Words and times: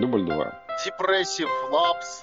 Дубль 0.00 0.24
два. 0.24 0.54
Depressive 0.86 1.48
Labs. 1.72 2.22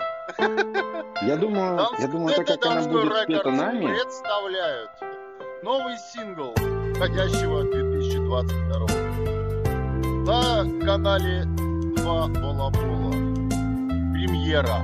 Я 1.21 1.35
думаю, 1.37 1.77
Донс- 1.77 1.99
я 2.01 2.07
думаю, 2.07 2.35
так 2.35 2.47
как 2.47 2.65
она 2.65 2.81
будет 2.87 3.13
спета 3.23 3.51
нами, 3.51 3.87
представляют 3.87 4.89
новый 5.63 5.97
сингл 5.97 6.53
входящего 6.95 7.63
2022 7.63 8.87
на 10.25 10.85
канале 10.85 11.43
2 11.45 12.27
Балабола. 12.27 13.11
Премьера. 14.13 14.77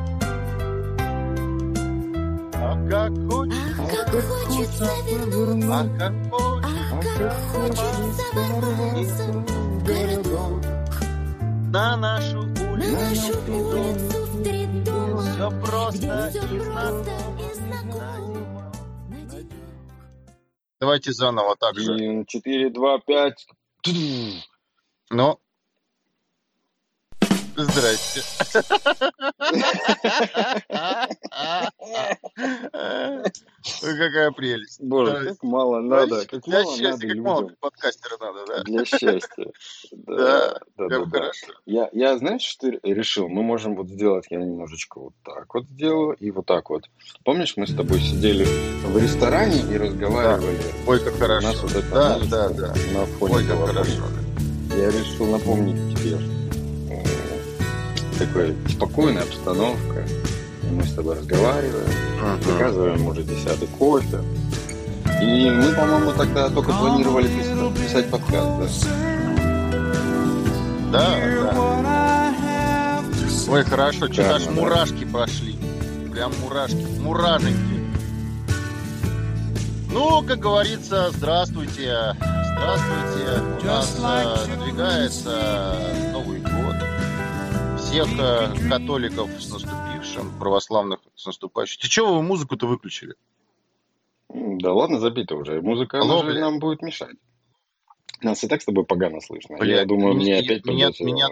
А 2.54 2.76
как 2.90 3.12
хочется, 3.32 3.72
Ах, 3.80 3.88
как 3.90 4.10
хочется 4.24 4.88
вернуться, 5.08 6.14
а 6.32 7.00
как 7.18 7.34
хочется 7.34 7.44
хочется 7.54 8.24
ворваться 8.34 9.24
в 9.32 9.84
городок, 9.86 10.62
на 11.72 11.98
нашу 11.98 12.44
на 12.44 12.72
улицу. 12.72 12.92
нашу 12.92 13.34
улицу 13.52 14.26
в 14.26 14.44
три 14.44 14.66
дома, 14.66 15.22
Все 15.24 15.50
просто 15.62 16.30
все 16.30 16.40
и 16.56 16.60
просто 16.60 17.04
знакомо. 17.04 17.40
и 17.40 17.54
знакомо. 17.54 18.72
На 19.10 19.18
денек. 19.32 19.54
Давайте 20.80 21.12
заново 21.14 21.56
так 21.60 21.80
же. 21.80 21.94
Один, 21.94 22.26
четыре, 22.26 22.70
два, 22.70 23.00
пять. 23.00 23.46
Ну, 25.10 25.40
здрасте. 27.66 28.22
Какая 33.82 34.32
прелесть. 34.32 34.82
Боже, 34.82 35.26
как 35.26 35.44
мало 35.44 35.80
надо, 35.82 36.26
как 36.26 36.44
Для 36.44 36.64
мало 36.64 36.78
счастья, 36.78 36.92
надо 36.92 37.08
как 37.08 37.18
мало 37.18 37.52
подкастера 37.60 38.18
надо, 38.20 38.46
да? 38.48 38.64
для 38.64 38.86
счастья. 38.86 39.22
Да, 39.92 40.60
Да, 40.78 40.88
да, 40.88 41.06
хорошо. 41.06 41.48
Я, 41.66 41.90
я, 41.94 42.18
знаешь, 42.18 42.42
что 42.42 42.70
решил? 42.84 43.28
Мы 43.28 43.44
можем 43.44 43.76
вот 43.76 43.90
сделать, 43.90 44.26
я 44.30 44.40
немножечко 44.40 45.00
вот 45.00 45.14
так 45.24 45.54
вот 45.54 45.66
сделаю 45.68 46.16
и 46.20 46.32
вот 46.32 46.46
так 46.46 46.70
вот. 46.70 46.90
Помнишь, 47.24 47.56
мы 47.58 47.68
с 47.68 47.76
тобой 47.76 48.00
сидели 48.00 48.46
в 48.84 48.98
ресторане 48.98 49.62
и 49.62 49.78
разговаривали? 49.78 50.60
Ой, 50.88 51.00
как 51.04 51.14
хорошо. 51.16 51.68
Да, 51.92 52.20
да, 52.30 52.50
да. 52.50 52.74
на 52.94 53.06
фоне 53.06 53.36
Ой, 53.36 53.46
как 53.46 53.68
хорошо. 53.68 54.04
Я 54.78 54.88
решил 54.90 55.26
напомнить 55.28 55.98
тебе 55.98 56.41
такая 58.26 58.56
спокойная 58.70 59.24
обстановка. 59.24 60.06
И 60.64 60.68
мы 60.68 60.84
с 60.84 60.94
тобой 60.94 61.18
разговариваем, 61.18 61.90
заказываем 62.44 63.08
уже 63.08 63.24
десятый 63.24 63.68
кофе. 63.68 64.20
И 65.22 65.50
мы, 65.50 65.74
по-моему, 65.74 66.12
тогда 66.14 66.50
только 66.50 66.72
планировали 66.72 67.28
писать, 67.28 67.74
писать 67.76 68.10
подкаст, 68.10 68.82
да? 70.92 70.92
Да, 70.92 71.54
да. 71.54 72.34
Ой, 73.50 73.64
хорошо, 73.64 74.08
что-то 74.12 74.36
аж 74.36 74.42
Шикарно, 74.42 74.62
да. 74.62 74.62
мурашки 74.62 75.06
прошли. 75.06 75.58
Прям 76.12 76.32
мурашки, 76.42 76.88
мураженьки. 77.00 77.82
Ну, 79.92 80.24
как 80.24 80.40
говорится, 80.40 81.12
здравствуйте, 81.12 82.16
здравствуйте. 82.16 83.42
У 83.62 83.66
нас 83.66 83.98
э, 84.00 84.56
надвигается 84.56 85.76
Новый 86.14 86.40
год. 86.40 86.81
Всех 87.92 88.08
католиков 88.70 89.30
с 89.42 89.50
наступившим, 89.50 90.40
православных 90.40 91.00
с 91.16 91.26
наступающим. 91.26 91.82
Ты 91.82 91.90
чего 91.90 92.14
вы 92.16 92.22
музыку-то 92.24 92.66
выключили? 92.66 93.16
Да 94.30 94.74
ладно, 94.74 95.00
забито 95.00 95.36
уже. 95.36 95.62
Музыка 95.62 96.00
Алло, 96.00 96.24
же 96.24 96.40
нам 96.40 96.60
будет 96.60 96.82
мешать. 96.82 97.16
Нас 98.22 98.44
и 98.46 98.48
так 98.48 98.62
с 98.62 98.66
тобой 98.66 98.86
погано 98.86 99.20
слышно. 99.20 99.58
Блядь, 99.58 99.80
Я 99.80 99.86
думаю, 99.86 100.14
мне 100.14 100.26
меня- 100.26 100.40
опять 100.40 100.66
меня- 100.66 100.88
придется... 100.92 101.04
меня- 101.04 101.28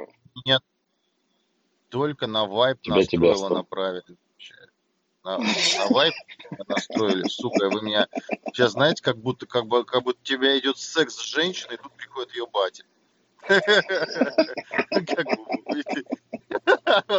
Меня 0.45 0.59
только 1.89 2.27
на 2.27 2.45
вайп 2.45 2.81
Тебя- 2.81 3.03
тебя 3.05 3.29
настроила 3.29 3.47
что? 3.47 3.55
направили. 3.55 4.03
На, 5.23 5.37
на 5.37 5.87
вайп 5.91 6.13
настроили, 6.67 7.27
сука, 7.29 7.69
вы 7.69 7.81
меня 7.83 8.07
сейчас 8.53 8.71
знаете, 8.71 9.01
как 9.03 9.17
будто, 9.17 9.45
как 9.45 9.65
бы, 9.67 9.83
как 9.85 10.03
будто 10.03 10.19
тебя 10.23 10.57
идет 10.59 10.77
секс 10.77 11.15
с 11.15 11.23
женщиной, 11.23 11.75
и 11.75 11.77
тут 11.77 11.91
приходит 11.93 12.33
ее 12.35 12.47
батя. 12.51 12.83
Как? 13.49 15.25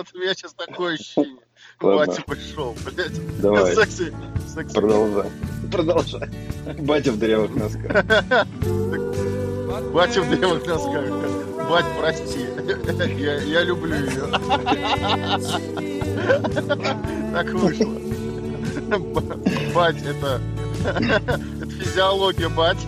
Вот 0.01 0.09
у 0.15 0.19
меня 0.19 0.33
сейчас 0.33 0.55
такое 0.55 0.95
ощущение. 0.95 1.43
Ладно. 1.83 2.07
Батя 2.07 2.23
пришел, 2.23 2.75
блядь. 2.87 3.41
Давай, 3.43 3.75
Секси, 3.75 4.15
секси. 4.49 4.75
продолжай. 4.75 5.31
Продолжай. 5.71 6.31
Батя 6.79 7.13
в 7.13 7.19
дырявых 7.19 7.55
носках. 7.55 8.07
Батя 9.93 10.23
в 10.23 10.31
древних 10.31 10.67
носках. 10.67 11.05
Бать, 11.69 11.85
прости. 11.99 12.47
Я, 13.19 13.43
я 13.43 13.63
люблю 13.63 13.95
ее. 13.95 14.27
Так 17.35 17.51
вышло. 17.51 17.93
Бать, 19.75 20.03
это... 20.03 20.41
Это 20.83 21.67
физиология, 21.79 22.49
бать. 22.49 22.79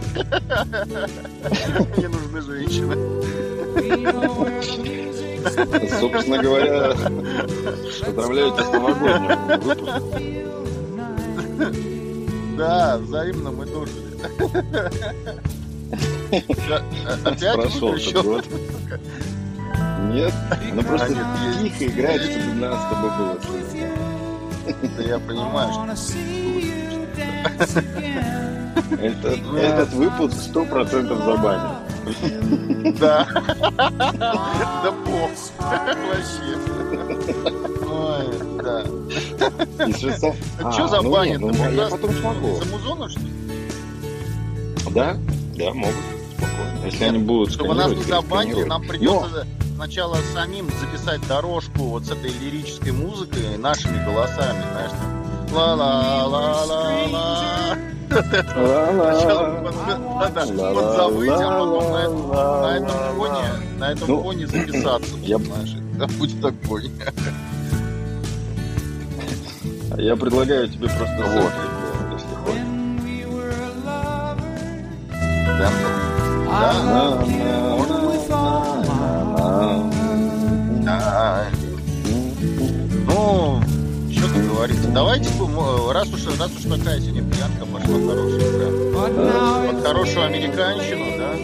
Мне 1.98 2.08
нужны 2.08 2.40
женщины. 2.40 2.96
Собственно 6.00 6.38
говоря, 6.42 6.92
поздравляю 8.04 8.52
тебя 8.52 8.64
с 8.64 8.72
новогодним 8.72 9.36
выпуском. 9.46 10.02
Да, 12.56 12.98
взаимно 12.98 13.50
мы 13.50 13.66
дожили. 13.66 14.12
А- 16.70 17.28
Опять 17.28 17.54
Прошел 17.54 17.94
этот 17.94 18.24
год. 18.24 18.44
Нет, 20.12 20.32
ну 20.74 20.82
просто 20.82 21.14
тихо 21.62 21.84
играет, 21.86 22.22
чтобы 22.22 22.54
нас 22.54 22.78
с 22.78 22.88
тобой 22.88 23.10
было. 23.18 23.38
Да 24.96 25.02
я 25.02 25.18
понимаю, 25.18 25.72
что 25.72 25.82
Этот, 29.00 29.40
этот 29.56 29.92
выпуск 29.94 30.34
сто 30.40 30.64
процентов 30.64 31.18
забанен. 31.24 31.76
Да. 32.98 33.26
Да 34.82 34.90
бог. 35.04 35.30
Вообще. 35.58 36.56
Ой, 37.88 38.26
да. 38.62 38.84
Что 39.96 40.34
А 40.62 40.72
что 40.72 40.88
за 40.88 41.00
ну 41.02 41.10
баня? 41.12 41.36
нет, 41.36 41.40
ну, 41.40 41.52
я 41.70 41.86
потом 41.88 42.10
смогу. 42.12 42.56
За 42.56 42.64
музону, 42.66 43.08
что 43.08 43.20
ли? 43.20 43.26
Да, 44.90 45.16
да, 45.56 45.72
могут. 45.72 45.94
Спокойно. 46.36 46.84
Если 46.84 47.04
они 47.04 47.18
будут 47.18 47.52
Чтобы 47.52 47.74
нас 47.74 47.90
не 47.92 48.02
забанили, 48.02 48.64
нам 48.64 48.82
придется 48.86 49.46
сначала 49.74 50.18
самим 50.34 50.68
записать 50.80 51.26
дорожку 51.26 51.84
вот 51.84 52.04
с 52.04 52.10
этой 52.10 52.30
лирической 52.30 52.92
музыкой 52.92 53.56
нашими 53.58 54.04
голосами, 54.04 54.62
знаешь. 54.72 54.92
Ла-ла-ла-ла-ла. 55.52 57.76
Да-да, 60.20 60.72
подзавыть, 60.74 61.30
а 61.30 61.58
потом 61.58 61.92
на 61.92 62.76
этом, 62.76 62.98
фоне, 63.16 63.44
на 63.78 63.92
этом 63.92 64.08
Ну, 64.08 64.22
фоне 64.22 64.46
записаться, 64.46 65.16
знаешь, 65.16 65.76
да 65.98 66.06
будет 66.06 66.40
такой. 66.40 66.90
Я 69.98 70.16
предлагаю 70.16 70.68
тебе 70.68 70.88
просто 70.88 71.22
Вот. 71.24 71.42
вот, 71.42 71.52
если 72.12 72.34
хочешь. 72.44 72.66
Да, 75.58 75.70
да, 76.60 76.72
да. 76.82 77.22
Ну, 80.82 81.61
Давайте, 84.88 85.28
ну, 85.38 85.92
раз 85.92 86.08
уж, 86.12 86.26
раз 86.38 86.50
уж 86.56 86.62
такая 86.62 87.00
сегодня 87.00 87.22
пьянка 87.22 87.64
пошла 87.66 87.94
хорошая, 87.94 88.58
прям, 88.58 88.72
под 88.92 89.86
хорошую 89.86 90.26
американщину, 90.26 91.18
да, 91.18 91.34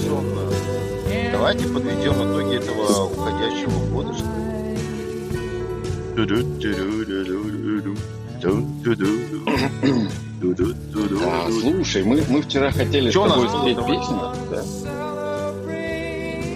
сонную. 0.00 0.52
Давайте 1.32 1.68
подведем 1.68 2.14
итоги 2.14 2.56
этого 2.56 3.04
уходящего 3.06 3.90
года, 3.90 4.14
что 4.14 4.24
Да, 11.20 11.50
слушай, 11.60 12.04
мы, 12.04 12.22
мы 12.28 12.42
вчера 12.42 12.70
хотели 12.70 13.10
Чё 13.10 13.26
с 13.26 13.32
тобой 13.32 13.48
спеть 13.48 13.76
давай? 13.76 13.96
песню. 13.96 14.20
Да. 14.50 14.62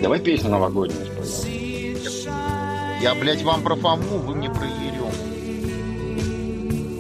Давай 0.02 0.20
песню 0.20 0.50
новогоднюю 0.50 1.06
споем. 1.06 1.96
Я, 3.00 3.14
блядь, 3.14 3.42
вам 3.42 3.62
про 3.62 3.74
Фому, 3.76 4.18
вы 4.18 4.34
мне 4.34 4.50
про 4.50 4.64
Ерему. 4.66 5.10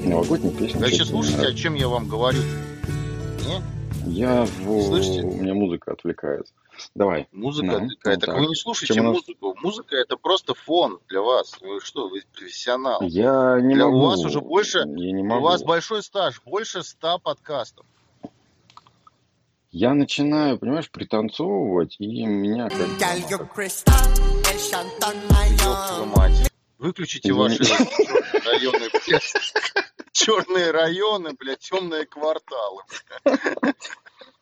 Чё 0.08 0.24
тебе 0.24 0.90
не 0.98 1.04
слушайте, 1.04 1.46
о 1.46 1.52
чем 1.54 1.74
я 1.74 1.88
вам 1.88 2.08
говорю? 2.08 2.40
Не? 3.46 3.62
Я 4.10 4.44
в... 4.44 4.82
Слышите? 4.86 5.22
У 5.22 5.34
меня 5.36 5.54
музыка 5.54 5.92
отвлекает. 5.92 6.46
Давай. 6.94 7.28
Музыка 7.32 7.66
Ну, 7.66 7.76
отвлекает. 7.76 8.16
ну 8.20 8.26
Так 8.26 8.34
так. 8.34 8.38
вы 8.40 8.46
не 8.46 8.54
слушайте 8.54 8.94
Чем 8.94 9.06
у 9.06 9.08
нас- 9.12 9.16
музыку. 9.26 9.54
Музыка 9.62 9.96
это 9.96 10.16
просто 10.16 10.54
фон 10.54 10.98
для 11.08 11.20
вас. 11.20 11.56
Вы 11.60 11.80
что, 11.80 12.08
вы 12.08 12.22
профессионал. 12.34 13.02
Я 13.02 13.58
не 13.60 13.74
Для- 13.74 13.86
у 13.86 13.92
могу. 13.92 14.06
вас 14.06 14.24
уже 14.24 14.40
больше- 14.40 14.78
Я 14.78 14.84
не 15.12 15.22
У 15.22 15.24
могу. 15.26 15.44
вас 15.44 15.62
большой 15.62 16.02
стаж, 16.02 16.40
больше 16.44 16.82
ста 16.82 17.18
подкастов. 17.18 17.84
я 19.70 19.92
начинаю, 19.94 20.58
понимаешь, 20.58 20.90
пританцовывать, 20.90 21.96
и 21.98 22.24
меня 22.24 22.68
как... 22.70 22.78
Girl, 22.78 23.28
you 23.28 23.48
crystal, 23.54 23.92
El 24.44 24.56
Shanton, 24.56 25.16
my 25.28 25.50
Ёб 25.50 25.58
твою 25.58 26.04
young. 26.04 26.16
мать. 26.16 26.50
Выключите 26.78 27.32
ваши 27.32 27.64
черные 27.64 28.42
районы, 28.44 28.88
блядь. 29.06 29.34
Черные 30.12 30.70
районы, 30.70 31.32
блядь, 31.38 31.58
темные 31.58 32.06
кварталы. 32.06 32.82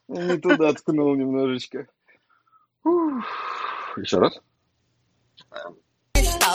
Не 0.08 0.36
туда 0.38 0.72
ткнул 0.74 1.14
немножечко. 1.16 1.88
Еще 3.96 4.18
раз. 4.18 4.38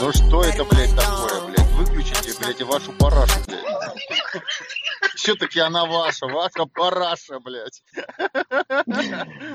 Ну 0.01 0.11
что 0.11 0.43
это, 0.43 0.63
блядь, 0.65 0.95
такое, 0.95 1.47
блядь? 1.47 1.71
Выключите, 1.71 2.39
блядь, 2.39 2.61
и 2.61 2.63
вашу 2.63 2.93
парашу, 2.93 3.39
блядь. 3.47 3.65
Все-таки 5.15 5.59
она 5.59 5.85
ваша, 5.85 6.27
ваша 6.27 6.65
параша, 6.65 7.39
блядь. 7.39 7.83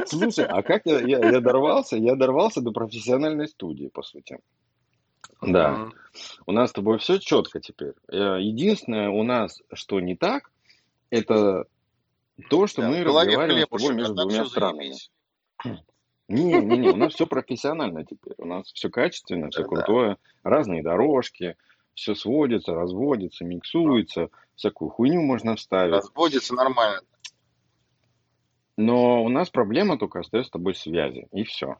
Слушай, 0.07 0.47
а 0.47 0.63
как 0.63 0.83
я, 0.87 1.01
я, 1.01 1.19
я 1.19 1.41
дорвался? 1.41 1.97
Я 1.97 2.17
дорвался 2.17 2.61
до 2.61 2.73
профессиональной 2.73 3.49
студии, 3.49 3.89
по 3.89 4.03
сути. 4.03 4.39
Да. 5.43 5.89
У 6.47 6.53
нас 6.53 6.71
с 6.71 6.73
тобой 6.73 6.99
все 6.99 7.19
четко 7.19 7.61
теперь. 7.61 7.93
Э, 8.09 8.39
Единственное 8.41 9.11
у 9.11 9.23
нас, 9.23 9.61
что 9.73 10.01
не 10.01 10.17
так, 10.17 10.51
это 11.11 11.67
то, 12.49 12.67
что 12.67 12.83
Да, 12.83 12.89
мы 12.89 13.05
голове 13.05 13.29
разговариваем 13.37 13.67
с 13.67 13.69
тобой 13.69 13.79
хлебушек, 13.79 13.91
а 13.91 13.95
между 13.95 14.15
двумя 14.15 14.43
все 14.43 14.51
странами. 14.51 14.83
заебись. 14.85 15.11
Не, 16.29 16.55
не, 16.55 16.79
не, 16.79 16.89
у 16.91 16.97
нас 16.97 17.15
все 17.15 17.27
профессионально 17.27 18.05
теперь. 18.05 18.35
У 18.39 18.47
нас 18.47 18.67
все 18.73 18.91
качественно, 18.91 19.51
все 19.51 19.63
Да-да. 19.63 19.77
крутое, 19.77 20.17
разные 20.43 20.83
дорожки, 20.83 21.57
все 21.95 22.15
сводится, 22.15 22.75
разводится, 22.75 23.45
миксуется, 23.45 24.31
всякую 24.57 24.91
хуйню 24.91 25.23
можно 25.23 25.55
вставить. 25.57 25.95
Разводится 25.95 26.55
нормально. 26.55 27.01
Но 28.77 29.23
у 29.25 29.29
нас 29.29 29.49
проблема 29.51 29.99
только 29.99 30.19
остается 30.21 30.49
с 30.49 30.53
тобой 30.53 30.75
связи, 30.75 31.29
и 31.33 31.45
все. 31.45 31.77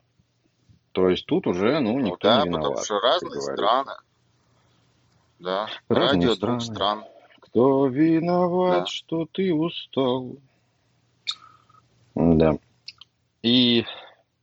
То 0.97 1.09
есть 1.09 1.27
тут 1.27 1.45
уже, 1.45 1.79
ну, 1.79 1.93
Ну 1.93 1.99
никто 1.99 2.27
да, 2.27 2.37
не 2.43 2.45
потому 2.49 2.57
виноват, 2.69 2.85
что 2.85 2.99
как 2.99 3.03
разные 3.21 3.39
страны. 3.41 3.91
Да, 5.37 5.67
Разные 5.89 6.07
радио 6.07 6.35
двух 6.35 6.35
страны. 6.37 6.61
стран. 6.61 7.05
Кто 7.39 7.85
виноват, 7.85 8.79
Да. 8.79 8.85
что 8.87 9.27
ты 9.31 9.53
устал? 9.53 10.37
Да. 12.15 12.57
И, 13.43 13.85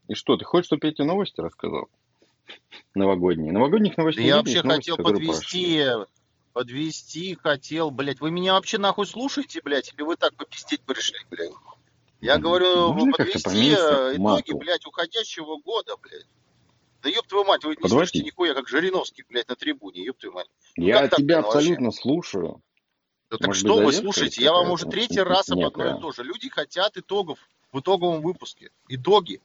и 0.07 0.15
что, 0.15 0.37
ты 0.37 0.45
хочешь, 0.45 0.67
чтобы 0.67 0.87
я 0.87 0.93
тебе 0.93 1.07
новости 1.07 1.41
рассказал? 1.41 1.89
Новогодние. 2.95 3.53
Новогодних 3.53 3.97
Да 3.97 4.03
новостей 4.03 4.25
я 4.25 4.37
нет, 4.37 4.47
вообще 4.47 4.63
новости, 4.63 4.91
хотел 4.91 4.97
которые 4.99 5.27
прошли. 5.27 5.79
подвести, 5.79 6.07
подвести 6.53 7.35
хотел, 7.43 7.91
блядь. 7.91 8.21
Вы 8.21 8.31
меня 8.31 8.53
вообще 8.53 8.79
нахуй 8.79 9.07
слушаете, 9.09 9.61
блядь, 9.65 9.93
или 9.93 10.03
вы 10.03 10.15
так 10.15 10.35
попиздеть 10.37 10.83
пришли, 10.83 11.19
блядь? 11.33 11.51
Я 12.21 12.39
говорю, 12.39 12.93
можно 12.93 13.13
подвести 13.15 13.71
э, 13.73 13.75
итоги, 14.13 14.19
мату? 14.19 14.57
блядь, 14.59 14.87
уходящего 14.87 15.57
года, 15.61 15.97
блядь. 16.01 16.29
Да 17.05 17.11
ёб 17.11 17.27
твою 17.27 17.45
мать, 17.45 17.63
вы 17.65 17.71
не 17.73 17.77
Подводить? 17.77 18.09
слышите 18.09 18.25
нихуя, 18.25 18.55
как 18.55 18.67
Жириновский, 18.67 19.25
блядь, 19.29 19.47
на 19.47 19.57
трибуне, 19.57 20.03
ёб 20.03 20.17
твою 20.17 20.33
мать. 20.33 20.49
Ну 20.75 20.87
Я 20.87 21.07
так, 21.07 21.19
тебя 21.19 21.43
вообще? 21.43 21.59
абсолютно 21.59 21.91
слушаю. 21.93 22.63
Да 23.31 23.37
так 23.37 23.49
Может 23.49 23.61
что 23.63 23.77
вы 23.77 23.93
слушаете? 23.93 24.43
Я 24.43 24.53
вам 24.55 24.71
уже 24.71 24.87
третий 24.87 25.21
раз 25.21 25.51
об 25.51 25.59
одно 25.59 25.67
некая? 25.67 25.99
и 25.99 26.01
то 26.01 26.13
же. 26.13 26.23
Люди 26.23 26.49
хотят 26.49 26.97
итогов 26.97 27.39
в 27.73 27.81
итоговом 27.81 28.23
выпуске. 28.23 28.71
Итоги. 28.89 29.43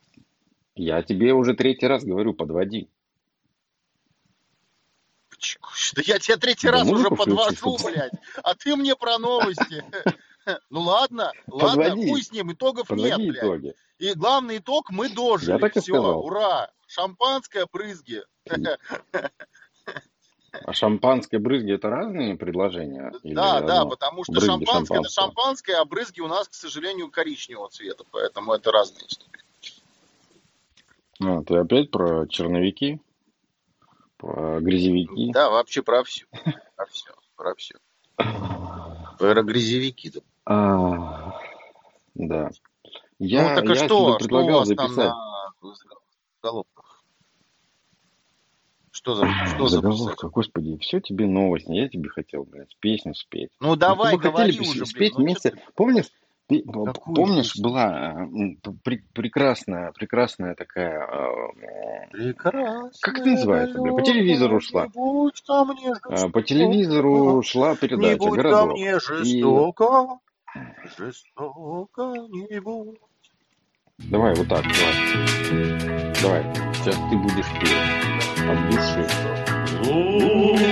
Я 0.75 1.03
тебе 1.03 1.33
уже 1.33 1.53
третий 1.53 1.85
раз 1.85 2.05
говорю, 2.05 2.33
подводи. 2.33 2.87
Да 5.95 6.01
я 6.05 6.17
тебя 6.17 6.37
третий 6.37 6.67
Да 6.67 6.71
раз 6.73 6.87
уже 6.87 7.09
подвожу, 7.09 7.77
блядь. 7.83 8.13
А 8.41 8.55
ты 8.55 8.77
мне 8.77 8.95
про 8.95 9.17
новости. 9.19 9.83
Ну 10.71 10.81
ладно, 10.81 11.31
ладно, 11.45 11.91
хуй 11.91 12.23
с 12.23 12.31
ним, 12.31 12.51
итогов 12.53 12.89
нет, 12.89 13.19
блядь. 13.19 13.75
И 13.99 14.13
главный 14.15 14.57
итог 14.57 14.89
мы 14.89 15.07
дожили. 15.09 15.59
Так 15.59 15.75
Все, 15.75 15.99
ура. 15.99 16.71
Шампанское, 16.89 17.67
брызги. 17.71 18.23
А 20.63 20.73
шампанское 20.73 21.37
брызги 21.37 21.73
это 21.75 21.87
разные 21.89 22.35
предложения? 22.35 23.11
Или 23.21 23.35
Да, 23.35 23.61
да, 23.61 23.81
одно? 23.81 23.91
потому 23.91 24.23
что 24.23 24.33
Брызги 24.33 24.47
шампанское 24.47 24.97
это 24.99 25.09
шампанского. 25.09 25.25
шампанское, 25.27 25.75
а 25.75 25.85
брызги 25.85 26.21
у 26.21 26.27
нас, 26.27 26.47
к 26.47 26.53
сожалению, 26.55 27.11
коричневого 27.11 27.69
цвета. 27.69 28.03
Поэтому 28.09 28.53
это 28.53 28.71
разные 28.71 29.05
истории. 29.05 29.43
А, 31.21 31.43
ты 31.43 31.55
опять 31.57 31.91
про 31.91 32.25
черновики? 32.27 32.99
Про 34.17 34.59
грязевики? 34.59 35.31
Да, 35.31 35.51
вообще 35.51 35.83
про 35.83 36.03
все. 36.03 36.25
Про 36.75 36.85
все. 36.87 37.11
Про 37.35 37.53
все. 37.55 37.75
Про 39.19 39.43
грязевики. 39.43 40.09
Да. 40.09 40.21
А, 40.45 41.39
да. 42.15 42.49
Я, 43.19 43.49
ну 43.49 43.55
так 43.55 43.65
и 43.65 43.67
я 43.69 43.75
что? 43.75 43.85
тебе 43.85 43.87
Что 43.87 44.13
у 44.13 44.17
предлагал 44.17 44.59
вас 44.61 44.69
там 44.69 44.77
записать 44.89 45.13
на 45.13 45.75
заголовках? 46.41 46.78
Что 48.99 49.15
за, 49.15 49.29
что 49.45 49.67
за 49.67 49.77
заголовка. 49.77 50.27
Господи, 50.27 50.77
все 50.79 50.99
тебе 50.99 51.25
новости. 51.25 51.71
Я 51.71 51.87
тебе 51.87 52.09
хотел, 52.09 52.43
блядь, 52.43 52.75
песню 52.81 53.15
спеть. 53.15 53.49
Ну 53.61 53.69
Мы 53.69 53.75
с 53.75 53.79
давай, 53.79 54.11
тобой 54.11 54.31
хотели 54.31 54.57
говори 54.57 54.59
уже, 54.59 54.79
блин. 54.79 54.85
спеть 54.87 55.13
Ну, 55.17 55.23
вместе. 55.23 55.51
ты- 55.51 55.57
Помнишь? 55.73 56.05
ты- 56.49 56.61
Какую 56.63 57.15
помнишь, 57.15 57.53
песню? 57.53 57.63
была 57.63 58.11
м, 58.23 58.57
пр- 58.83 59.03
прекрасная, 59.13 59.93
прекрасная 59.93 60.53
такая. 60.55 61.07
Прекрасная 62.11 62.91
Как 63.01 63.19
это 63.19 63.29
называется, 63.29 63.81
бля? 63.81 63.93
По 63.93 64.01
телевизору 64.01 64.59
шла. 64.59 64.87
Не 64.87 64.89
жестоко. 64.91 66.29
По 66.33 66.41
телевизору 66.41 67.41
шла 67.43 67.71
Не 67.71 67.77
передача 67.77 68.17
будь 68.17 68.41
ко 68.41 68.65
мне 68.65 68.99
жестоко. 68.99 70.19
Жестоко 70.97 72.15
не 72.29 72.59
будь. 72.59 72.99
Давай 74.05 74.33
вот 74.35 74.47
так, 74.47 74.63
давай. 74.63 76.13
Давай, 76.21 76.43
сейчас 76.73 76.95
ты 76.95 77.17
будешь 77.17 77.45
петь 77.59 77.71
от 78.49 78.69
души. 78.69 79.05
Луч 79.85 80.69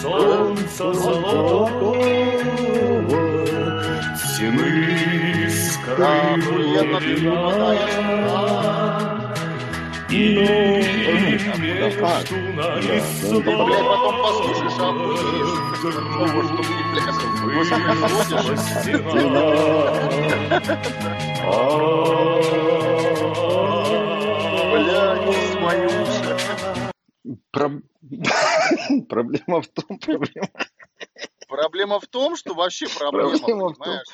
солнца 0.00 0.92
золотого 0.92 1.94
Стены 4.16 5.48
Да, 5.98 6.36
И 10.12 10.34
Да, 10.34 10.42
между 10.44 11.50
да, 11.50 12.06
нами 12.06 13.02
ну, 13.30 13.40
Ты, 13.40 13.50
блядь, 13.64 13.86
потом 13.86 14.14
послушаешь, 14.22 14.66
а 14.66 14.70
что 14.70 14.92
воспроизводишь. 14.92 16.72
Бля, 23.82 25.16
не 25.26 25.34
свою 25.52 25.88
уши. 26.02 27.38
Про- 27.50 27.82
Проблема 29.08 29.60
в 29.62 29.68
том, 29.68 29.98
проблема. 29.98 30.48
Проблема 31.48 32.00
в 32.00 32.06
том, 32.06 32.36
что 32.36 32.54
вообще 32.54 32.86
проблема, 32.88 33.30
Проблема 33.30 33.68
в 33.68 33.74
том- 33.74 33.74
понимаешь? 33.76 34.08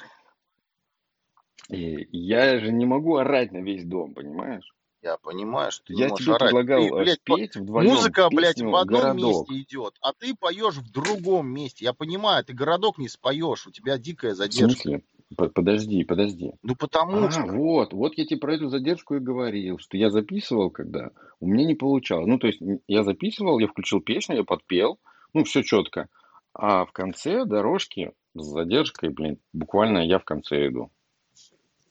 И 1.71 2.09
Я 2.17 2.59
же 2.61 2.73
не 2.73 2.87
могу 2.87 3.17
орать 3.17 3.53
на 3.53 3.59
весь 3.59 3.85
дом, 3.85 4.15
понимаешь? 4.15 4.73
Я 5.03 5.17
понимаю, 5.17 5.71
что 5.71 5.85
ты 5.87 5.95
не 5.95 6.03
Я 6.03 6.09
можешь 6.09 6.25
тебе 6.25 6.35
орать. 6.35 6.49
предлагал 6.51 6.83
Ты, 6.83 6.95
блядь, 6.95 7.21
спеть 7.21 7.57
вдвоем 7.57 7.89
Музыка, 7.91 8.29
блядь, 8.31 8.61
в 8.61 8.75
одном 8.75 9.01
«Городок». 9.01 9.49
месте 9.49 9.61
идет, 9.63 9.95
а 10.01 10.13
ты 10.13 10.35
поешь 10.35 10.75
в 10.75 10.91
другом 10.91 11.49
месте. 11.49 11.85
Я 11.85 11.93
понимаю, 11.93 12.45
ты 12.45 12.53
городок 12.53 12.99
не 12.99 13.09
споешь, 13.09 13.67
у 13.67 13.71
тебя 13.71 13.97
дикая 13.97 14.33
В 14.35 14.37
задержка. 14.37 14.83
смысле? 14.83 15.03
П- 15.37 15.51
Подожди, 15.51 16.03
подожди. 16.05 16.53
Ну 16.63 16.75
потому 16.75 17.27
А, 17.27 17.31
что. 17.31 17.43
вот, 17.43 17.93
вот 17.93 18.15
я 18.17 18.25
тебе 18.25 18.41
про 18.41 18.55
эту 18.55 18.69
задержку 18.71 19.15
и 19.15 19.21
говорил, 19.21 19.79
что 19.79 19.97
я 19.97 20.11
записывал, 20.11 20.71
когда 20.71 21.11
у 21.39 21.47
меня 21.47 21.65
не 21.65 21.75
получалось. 21.75 22.27
Ну, 22.27 22.39
то 22.39 22.47
есть 22.49 22.61
я 22.89 23.05
записывал, 23.05 23.59
я 23.61 23.69
включил 23.69 24.01
песню, 24.01 24.37
я 24.37 24.45
подпел, 24.45 24.99
ну, 25.33 25.45
все 25.45 25.63
четко. 25.63 26.09
А 26.55 26.85
в 26.87 26.93
конце 26.93 27.45
дорожки 27.45 28.13
с 28.35 28.43
задержкой, 28.43 29.11
блин, 29.11 29.39
буквально 29.53 29.99
я 29.99 30.19
в 30.19 30.25
конце 30.25 30.67
иду. 30.69 30.91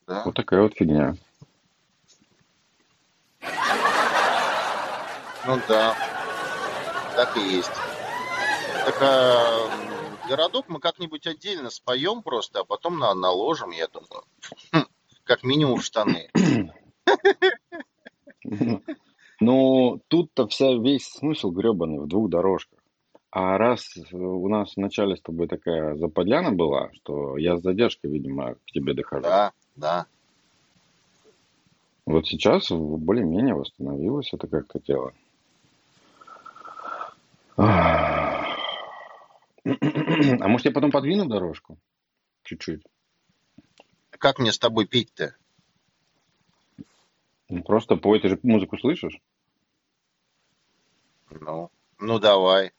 Да? 0.07 0.23
Вот 0.25 0.35
такая 0.35 0.61
вот 0.63 0.73
фигня. 0.73 1.15
Ну 5.47 5.57
да, 5.69 5.95
так 7.15 7.37
и 7.37 7.39
есть. 7.39 7.71
Так 8.85 9.01
а, 9.01 9.69
городок 10.27 10.65
мы 10.67 10.79
как-нибудь 10.79 11.25
отдельно 11.25 11.69
споем 11.69 12.21
просто, 12.21 12.59
а 12.59 12.63
потом 12.65 12.99
на, 12.99 13.13
наложим, 13.15 13.71
я 13.71 13.87
думаю. 13.87 14.23
Хм, 14.73 14.85
Как 15.23 15.43
минимум 15.43 15.79
в 15.79 15.85
штаны. 15.85 16.29
Ну, 19.39 20.01
тут-то 20.07 20.47
вся 20.47 20.73
весь 20.73 21.07
смысл 21.07 21.51
гребаный 21.51 21.99
в 21.99 22.07
двух 22.07 22.29
дорожках. 22.29 22.79
А 23.29 23.57
раз 23.57 23.95
э, 23.95 24.15
у 24.15 24.47
нас 24.47 24.75
вначале 24.75 25.15
с 25.15 25.21
тобой 25.21 25.47
такая 25.47 25.95
западляна 25.95 26.51
была, 26.51 26.91
что 26.93 27.37
я 27.37 27.55
с 27.55 27.61
задержкой, 27.61 28.09
видимо, 28.09 28.55
к 28.55 28.71
тебе 28.73 28.95
дохожу. 28.95 29.21
Да, 29.21 29.51
да. 29.75 30.07
Вот 32.07 32.25
сейчас 32.25 32.71
более-менее 32.71 33.53
восстановилось 33.53 34.33
это 34.33 34.47
как-то 34.47 34.79
дело. 34.79 35.13
А 37.57 38.47
может 40.47 40.65
я 40.65 40.71
потом 40.71 40.91
подвину 40.91 41.25
дорожку? 41.25 41.79
Чуть-чуть. 42.43 42.83
Как 44.11 44.37
мне 44.39 44.51
с 44.51 44.59
тобой 44.59 44.85
петь-то? 44.85 45.35
Ну, 47.49 47.63
Просто 47.63 47.95
пой, 47.95 48.19
ты 48.19 48.29
же 48.29 48.39
музыку 48.43 48.77
слышишь? 48.77 49.19
Ну, 51.29 51.71
ну 51.99 52.19
давай. 52.19 52.71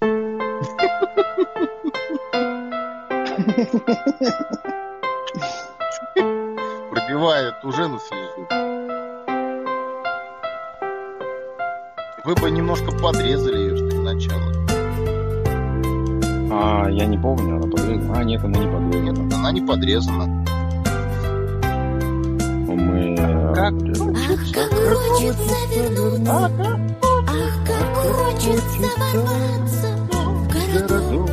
Пробивает 6.90 7.64
уже 7.64 7.88
на 7.88 7.98
слезу. 8.00 8.67
Вы 12.24 12.34
бы 12.34 12.50
немножко 12.50 12.90
подрезали 12.90 13.58
ее, 13.58 13.76
что 13.76 13.86
ли, 13.86 13.98
начало. 13.98 14.52
А, 16.50 16.88
я 16.90 17.06
не 17.06 17.16
помню, 17.18 17.56
она 17.56 17.66
подрезана. 17.66 18.18
А, 18.18 18.24
нет, 18.24 18.44
она 18.44 18.58
не 18.58 18.66
Нет, 18.66 18.72
подрезана. 18.72 19.36
она 19.36 19.52
не 19.52 19.60
подрезана. 19.62 20.24
Мы... 22.66 23.16
э, 23.18 23.54
Как? 23.54 23.72
Ах, 23.74 24.52
как 24.52 24.72
хочется 24.72 25.56
вернуться, 25.74 26.80
ах, 27.26 27.52
как 27.66 27.94
хочется 27.96 28.88
ворваться 28.98 29.88
в 30.10 30.48
городок. 30.48 31.30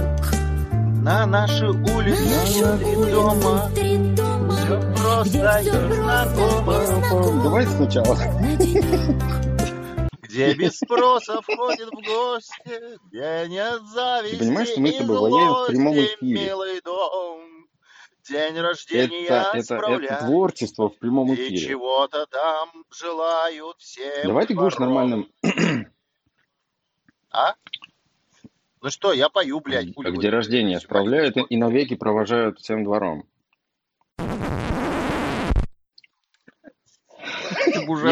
На 1.01 1.25
наши 1.25 1.65
На 1.65 1.95
улицы 1.95 2.23
нашу 2.23 2.77
три 2.79 2.95
улицу 2.95 3.11
дома. 3.11 3.69
три 3.75 3.97
дома, 4.15 4.53
Все 4.53 4.79
просто 4.95 5.61
все 5.61 6.61
просто 6.63 6.85
знакомо. 6.85 7.43
Давай 7.43 7.67
сначала. 7.67 8.17
Где 10.35 10.53
без 10.53 10.77
спроса 10.77 11.41
входит 11.41 11.87
в 11.87 12.05
гости, 12.05 12.99
где 13.07 13.45
нет 13.47 13.81
зависти 13.83 14.35
Ты 14.35 14.39
понимаешь, 14.43 14.67
что 14.67 14.81
мы 14.81 14.89
с 14.89 14.95
и 14.95 14.97
тобой 14.97 15.17
воняем 15.17 15.53
в 15.53 15.67
прямом 15.67 15.93
злости, 15.93 16.15
эфире? 16.15 16.45
милый 16.45 16.81
дом. 16.81 17.67
День 18.27 18.59
рождения 18.59 19.25
Это, 19.27 19.51
это, 19.53 19.75
это 19.75 20.25
творчество 20.25 20.89
в 20.89 20.97
прямом 20.97 21.31
и 21.31 21.35
эфире. 21.35 21.57
чего-то 21.57 22.25
там 22.25 22.69
желают 22.91 23.77
всем 23.79 24.27
Давай 24.27 24.45
ты 24.45 24.55
будешь 24.55 24.77
нормальным... 24.77 25.31
А? 27.31 27.55
Ну 28.81 28.89
что, 28.89 29.13
я 29.13 29.29
пою, 29.29 29.61
блядь. 29.61 29.95
вы 29.95 30.11
Где 30.11 30.29
рождение 30.29 30.79
справляют 30.81 31.37
и 31.49 31.57
навеки 31.57 31.95
провожают 31.95 32.59
всем 32.59 32.83
двором. 32.83 33.25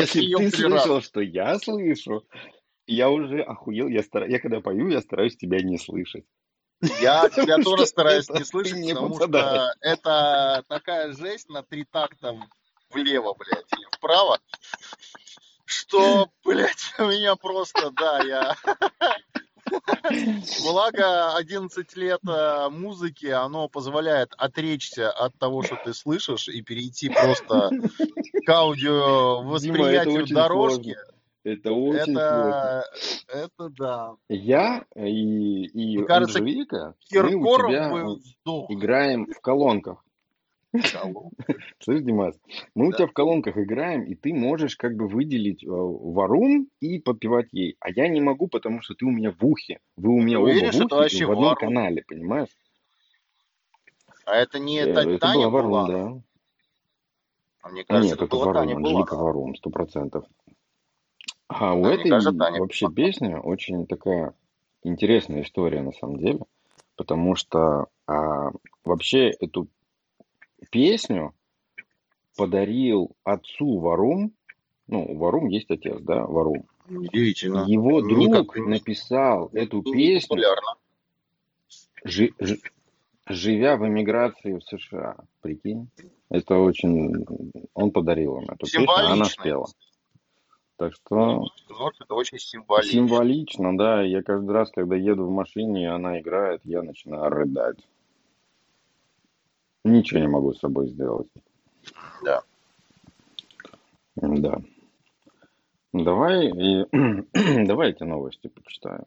Если 0.03 0.35
ты 0.35 0.51
слышал, 0.51 1.01
что 1.01 1.21
я 1.21 1.57
слышу, 1.59 2.25
я 2.85 3.09
уже 3.09 3.41
охуел. 3.41 3.87
Я, 3.87 4.03
стара... 4.03 4.29
я 4.29 4.39
когда 4.39 4.59
пою, 4.61 4.89
я 4.89 5.01
стараюсь 5.01 5.37
тебя 5.37 5.61
не 5.61 5.77
слышать. 5.77 6.25
Я 7.01 7.29
тебя 7.35 7.57
тоже 7.57 7.85
стараюсь 7.85 8.29
не 8.29 8.43
слышать, 8.43 8.87
потому 8.89 9.15
что 9.15 9.73
это 9.81 10.63
такая 10.67 11.13
жесть 11.13 11.49
на 11.49 11.63
три 11.63 11.85
такта 11.85 12.37
влево, 12.89 13.33
блядь, 13.33 13.71
или 13.73 13.87
вправо, 13.91 14.39
что, 15.65 16.29
блядь, 16.43 16.93
у 16.99 17.03
меня 17.03 17.35
просто, 17.35 17.91
да, 17.91 18.23
я... 18.23 18.55
Благо, 20.63 21.35
11 21.35 21.95
лет 21.95 22.19
э, 22.27 22.69
музыки, 22.69 23.27
оно 23.27 23.67
позволяет 23.67 24.33
отречься 24.37 25.11
от 25.11 25.37
того, 25.37 25.63
что 25.63 25.77
ты 25.83 25.93
слышишь, 25.93 26.47
и 26.47 26.61
перейти 26.61 27.09
просто 27.09 27.69
к 28.45 28.49
аудио 28.49 29.39
это 29.39 29.47
восприятию 29.47 30.27
дорожки. 30.27 30.93
сложно. 30.93 31.13
Это 31.43 31.71
очень 31.73 32.03
сложно. 32.05 32.19
Это, 32.19 32.83
это 33.27 33.69
да. 33.69 34.15
Я 34.29 34.85
и, 34.95 35.65
и 35.65 35.97
Мне 35.97 36.05
кажется, 36.05 36.39
Анжелика, 36.39 36.95
мы 37.11 37.35
у 37.35 37.57
тебя 37.57 38.07
сдох. 38.23 38.71
играем 38.71 39.25
в 39.25 39.41
колонках. 39.41 40.03
Слышь, 41.79 42.01
Димас, 42.01 42.35
мы 42.75 42.87
у 42.87 42.91
Да. 42.91 42.97
тебя 42.97 43.07
в 43.07 43.13
колонках 43.13 43.57
играем, 43.57 44.03
и 44.03 44.15
ты 44.15 44.33
можешь 44.33 44.75
как 44.75 44.95
бы 44.95 45.07
выделить 45.07 45.63
э, 45.63 45.67
варум 45.69 46.67
и 46.79 46.99
подпевать 46.99 47.49
ей. 47.51 47.75
А 47.79 47.91
я 47.91 48.07
не 48.07 48.21
могу, 48.21 48.47
потому 48.47 48.81
что 48.81 48.95
ты 48.95 49.05
у 49.05 49.11
меня 49.11 49.31
в 49.31 49.45
ухе. 49.45 49.79
Вы 49.97 50.09
у 50.13 50.21
меня 50.21 50.39
оба 50.39 50.45
Уверен, 50.47 50.71
в 50.71 50.73
что 50.73 50.85
это 50.85 50.95
ухе 50.95 51.03
вообще 51.03 51.25
в 51.25 51.31
одном 51.31 51.45
варум? 51.49 51.59
канале, 51.59 52.03
понимаешь? 52.07 52.49
А 54.25 54.35
это 54.35 54.57
не 54.59 54.79
Э, 54.79 54.93
Та- 54.93 55.01
это 55.03 55.19
Таня 55.19 55.35
была 55.35 55.49
варум, 55.49 55.71
была? 55.71 55.87
да. 55.87 56.21
А 57.61 57.69
мне 57.69 57.83
кажется, 57.85 58.07
Нет, 58.07 58.15
это 58.17 58.25
это 58.25 58.35
была 58.35 58.45
варум, 58.47 58.61
Таня 58.61 58.75
была. 58.75 58.89
Анжелика 58.89 59.15
варум, 59.15 59.55
сто 59.55 59.69
процентов. 59.69 60.25
А 61.47 61.73
у 61.75 61.83
Да, 61.83 61.93
этой 61.93 62.09
кажется, 62.09 62.37
Таня 62.37 62.59
вообще 62.59 62.87
была. 62.87 62.95
песня 62.95 63.39
очень 63.39 63.85
такая 63.85 64.33
интересная 64.81 65.43
история 65.43 65.81
на 65.81 65.91
самом 65.91 66.17
деле, 66.17 66.39
потому 66.95 67.35
что 67.35 67.87
а, 68.07 68.51
вообще 68.83 69.29
эту 69.29 69.67
песню 70.69 71.33
подарил 72.35 73.11
отцу 73.23 73.79
Варум, 73.79 74.31
ну, 74.87 75.15
Варум 75.17 75.47
есть 75.47 75.69
отец, 75.71 75.99
да, 76.01 76.25
Варум. 76.25 76.65
Удивительно. 76.89 77.63
Его 77.67 78.01
друг 78.01 78.27
Никак- 78.27 78.55
написал 78.67 79.49
эту 79.53 79.81
песню, 79.83 80.27
популярно. 80.29 80.75
жи- 82.03 82.33
жи- 82.39 82.59
живя 83.27 83.77
в 83.77 83.87
эмиграции 83.87 84.53
в 84.59 84.63
США. 84.63 85.15
Прикинь? 85.41 85.87
Это 86.29 86.57
очень... 86.57 87.25
Он 87.73 87.91
подарил 87.91 88.37
им 88.39 88.45
эту 88.49 88.65
песню, 88.65 88.89
она 88.89 89.25
спела. 89.25 89.67
Так 90.75 90.93
что 90.95 91.45
Вот 91.69 91.93
это 92.01 92.13
очень 92.15 92.39
символично. 92.39 92.91
символично, 92.91 93.77
да. 93.77 94.01
Я 94.01 94.21
каждый 94.23 94.51
раз, 94.51 94.69
когда 94.71 94.95
еду 94.95 95.25
в 95.25 95.31
машине, 95.31 95.89
она 95.91 96.19
играет, 96.19 96.61
я 96.65 96.81
начинаю 96.81 97.29
рыдать. 97.29 97.77
Ничего 99.83 100.21
не 100.21 100.27
могу 100.27 100.53
с 100.53 100.59
собой 100.59 100.87
сделать. 100.87 101.27
Да. 102.23 102.43
Да. 104.15 104.61
Давай, 105.91 106.47
и... 106.47 106.85
давай 107.65 107.91
эти 107.91 108.03
новости 108.03 108.47
почитаю. 108.47 109.05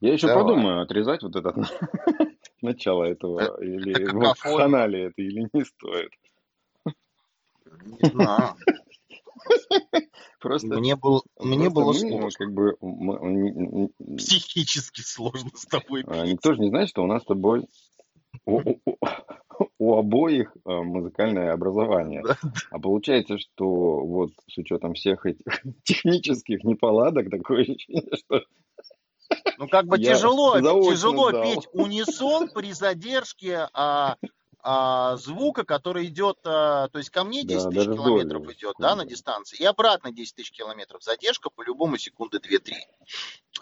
Я 0.00 0.12
еще 0.12 0.26
Давай. 0.26 0.42
подумаю, 0.42 0.82
отрезать 0.82 1.22
вот 1.22 1.34
это 1.34 1.54
начало 2.62 3.04
этого, 3.04 3.62
или 3.62 3.92
это 3.92 4.14
в 4.14 4.56
канале 4.56 5.04
это, 5.04 5.22
или 5.22 5.48
не 5.50 5.64
стоит. 5.64 6.10
Не 7.64 8.10
знаю. 8.10 8.54
Просто, 10.40 10.66
Мне 10.78 10.94
было, 10.94 11.22
мне 11.40 11.70
было 11.70 11.92
сложно. 11.94 12.28
как 12.36 12.52
бы, 12.52 12.76
мы- 12.82 13.88
Психически 14.18 15.00
сложно 15.00 15.50
с 15.54 15.64
тобой 15.64 16.04
а, 16.06 16.26
никто 16.26 16.52
же 16.52 16.60
не 16.60 16.68
знает, 16.68 16.90
что 16.90 17.02
у 17.02 17.06
нас 17.06 17.22
с 17.22 17.26
тобой 17.26 17.66
у, 18.46 18.60
у- 19.78 19.94
обоих 19.96 20.54
а, 20.64 20.82
музыкальное 20.82 21.52
образование. 21.52 22.22
Да, 22.22 22.36
А 22.70 22.78
получается, 22.78 23.38
что 23.38 23.66
вот 24.04 24.30
с 24.48 24.58
учетом 24.58 24.94
всех 24.94 25.26
этих 25.26 25.44
технических 25.84 26.64
неполадок, 26.64 27.30
такое 27.30 27.62
ощущение, 27.62 28.16
что 28.16 28.42
Ну, 29.58 29.68
как 29.68 29.86
бы 29.86 29.98
Я 29.98 30.14
тяжело, 30.14 30.58
тяжело 30.60 31.30
сдал. 31.30 31.42
петь 31.42 31.68
унисон 31.72 32.48
при 32.48 32.72
задержке 32.72 33.68
а, 33.72 34.16
а, 34.66 35.16
звука, 35.16 35.64
который 35.64 36.06
идет, 36.06 36.38
а, 36.44 36.88
то 36.88 36.98
есть 36.98 37.10
ко 37.10 37.22
мне 37.24 37.44
10 37.44 37.64
Да, 37.64 37.70
тысяч 37.70 37.84
километров 37.84 38.42
долю 38.42 38.52
идет, 38.54 38.74
да, 38.78 38.96
на 38.96 39.04
дистанции, 39.04 39.58
и 39.58 39.64
обратно 39.64 40.10
10 40.12 40.34
тысяч 40.34 40.50
километров. 40.52 41.02
Задержка 41.02 41.50
по-любому 41.50 41.96
секунды 41.98 42.38
2-3. 42.38 42.72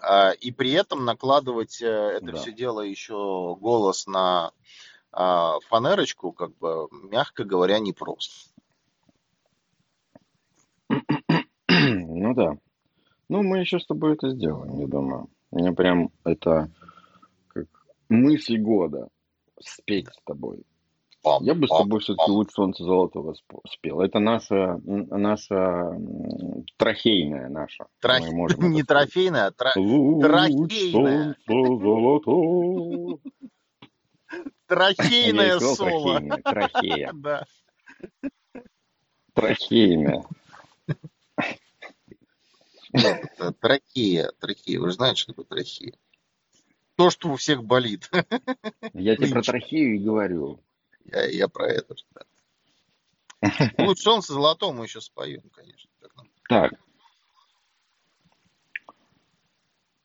А, 0.03 0.33
и 0.33 0.51
при 0.51 0.73
этом 0.73 1.05
накладывать 1.05 1.81
э, 1.81 1.87
это 1.87 2.33
Да. 2.33 2.39
все 2.39 2.53
дело 2.53 2.81
еще 2.81 3.57
голос 3.61 4.07
на 4.09 4.53
а, 5.13 5.61
фанерочку, 5.69 6.33
как 6.33 6.57
бы, 6.59 6.89
мягко 6.91 7.45
говоря, 7.45 7.79
непросто. 7.79 8.51
Ну 11.69 12.35
да. 12.35 12.57
Ну, 13.29 13.43
мы 13.43 13.59
еще 13.59 13.79
с 13.79 13.87
тобой 13.87 14.15
это 14.15 14.31
сделаем, 14.31 14.79
я 14.81 14.87
думаю. 14.87 15.29
Мне 15.51 15.73
прям 15.73 16.11
это 16.25 16.71
как 17.49 17.67
мысль 18.09 18.59
года 18.59 19.09
спеть 19.61 20.09
с 20.09 20.23
тобой. 20.25 20.65
Я 21.41 21.55
бы 21.55 21.67
с 21.67 21.71
тобой 21.71 22.01
все-таки 22.01 22.31
лучше 22.31 22.53
солнце 22.53 22.83
золотого 22.85 23.33
сп- 23.33 23.61
спел. 23.71 24.01
Это 24.01 24.19
наша, 24.19 24.79
наша 24.85 25.55
м, 25.55 26.65
трофейная 26.77 27.49
наша. 27.49 27.87
Мы 28.03 28.33
можем 28.35 28.59
Не 28.73 28.83
трофейная, 28.83 29.53
а 29.57 29.79
Луч 29.79 30.21
трахейная. 30.23 31.37
солнца 31.47 31.85
золотого. 31.85 33.19
Трахейное 34.67 35.59
соло. 35.61 36.19
трахейная, 36.21 36.43
трахея. 36.43 37.11
Да. 37.15 37.45
Трахейная. 39.35 40.25
Трахея. 43.61 44.33
Трахея. 44.41 44.81
Вы 44.81 44.89
же 44.89 44.95
знаете, 44.95 45.21
что 45.23 45.33
такое 45.33 45.47
трахея? 45.47 45.93
То, 46.97 47.11
что 47.11 47.31
у 47.31 47.37
всех 47.37 47.65
болит. 47.65 48.11
Я 48.93 49.17
тебе 49.17 49.29
про 49.29 49.43
трахею 49.43 49.95
и 49.95 49.99
говорю. 49.99 50.61
Я, 51.05 51.27
я 51.27 51.49
про 51.49 51.69
это. 51.69 51.95
да. 52.15 52.23
Луч 53.79 53.99
солнца 53.99 54.33
золотого 54.33 54.73
мы 54.73 54.85
еще 54.85 55.01
споем, 55.01 55.43
конечно. 55.53 55.91
Так. 56.49 56.73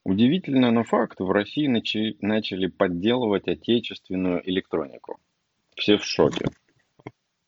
Удивительно, 0.04 0.72
но 0.72 0.84
факт. 0.84 1.20
В 1.20 1.30
России 1.32 1.68
начи- 1.68 2.18
начали 2.22 2.68
подделывать 2.68 3.48
отечественную 3.48 4.48
электронику. 4.50 5.20
Все 5.76 5.98
в 5.98 6.06
шоке. 6.06 6.46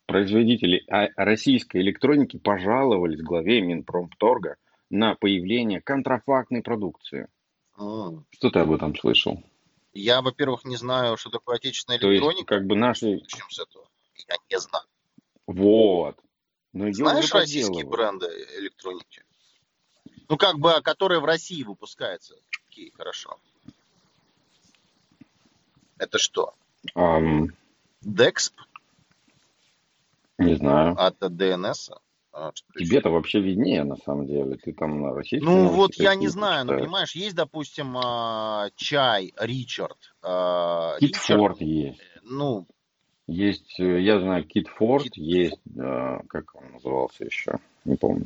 Производители 0.05 0.83
а- 0.89 1.07
российской 1.15 1.77
электроники 1.81 2.37
пожаловались 2.37 3.21
главе 3.21 3.61
Минпромторга 3.61 4.57
на 4.89 5.15
появление 5.15 5.81
контрафактной 5.81 6.61
продукции. 6.61 7.27
М. 7.77 8.25
Что 8.31 8.49
ты 8.49 8.59
об 8.59 8.71
этом 8.71 8.95
слышал? 8.95 9.41
Я, 9.93 10.21
во-первых, 10.21 10.65
не 10.65 10.75
знаю, 10.75 11.17
что 11.17 11.29
такое 11.29 11.57
отечественная 11.57 11.99
То 11.99 12.11
есть, 12.11 12.45
как 12.45 12.65
бы 12.65 12.75
наши... 12.75 13.17
Начнем 13.17 13.49
с 13.49 13.59
этого. 13.59 13.87
Я 14.27 14.35
не 14.49 14.59
знаю. 14.59 14.85
Вот. 15.47 16.17
Но 16.73 16.85
ее 16.85 16.93
Знаешь 16.93 17.33
российские 17.33 17.85
бренды 17.85 18.27
электроники? 18.59 19.23
Ну, 20.27 20.37
как 20.37 20.59
бы, 20.59 20.79
которые 20.83 21.19
в 21.19 21.25
России 21.25 21.63
выпускаются. 21.63 22.35
Какие, 22.51 22.91
хорошо. 22.91 23.39
Это 25.97 26.19
что? 26.19 26.53
Ам, 26.93 27.47
Dexp 28.05 28.53
не 30.37 30.55
знаю. 30.55 30.95
от 30.97 31.19
DNS? 31.21 31.99
А? 32.31 32.51
Тебе-то 32.77 33.09
вообще 33.09 33.39
виднее, 33.39 33.83
на 33.83 33.95
самом 33.97 34.27
деле. 34.27 34.55
Ты 34.57 34.73
там 34.73 35.01
на 35.01 35.13
российском 35.13 35.51
Ну, 35.51 35.69
вот 35.69 35.95
я 35.95 36.15
не 36.15 36.27
знаю, 36.27 36.65
ну, 36.65 36.71
читаешь. 36.71 36.81
понимаешь, 36.81 37.15
есть, 37.15 37.35
допустим, 37.35 37.97
а, 37.97 38.69
чай 38.75 39.33
Ричард. 39.39 39.97
а, 40.21 40.97
Кит 40.99 41.09
Ричард, 41.15 41.39
Форд 41.39 41.61
есть. 41.61 42.01
ну, 42.23 42.67
Есть, 43.27 43.79
э, 43.79 44.01
я 44.01 44.19
знаю, 44.19 44.43
Кит 44.43 44.67
Форд, 44.69 45.03
Кит- 45.03 45.17
есть, 45.17 45.61
э, 45.77 46.19
как 46.29 46.55
он 46.55 46.71
назывался 46.73 47.25
еще, 47.25 47.59
не 47.85 47.95
помню. 47.95 48.25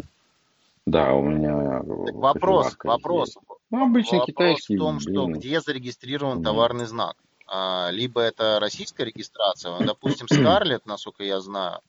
Да, 0.85 1.13
у 1.13 1.23
меня 1.23 1.81
э, 1.81 2.05
так 2.05 2.15
вопрос, 2.15 2.77
вопрос. 2.83 3.27
есть. 3.29 3.37
Ну, 3.69 3.83
обычный 3.85 4.19
Вопрос 4.19 4.27
китайский, 4.27 4.75
в 4.75 4.79
том, 4.79 4.99
что 4.99 5.27
где 5.27 5.59
зарегистрирован 5.59 6.43
товарный 6.43 6.85
знак. 6.85 7.15
А, 7.47 7.89
Либо 7.91 8.21
это 8.21 8.59
российская 8.59 9.05
регистрация, 9.05 9.71
ну, 9.77 9.85
допустим, 9.85 10.27
Scarlett, 10.27 10.81
насколько 10.85 11.23
я 11.23 11.39
знаю, 11.39 11.79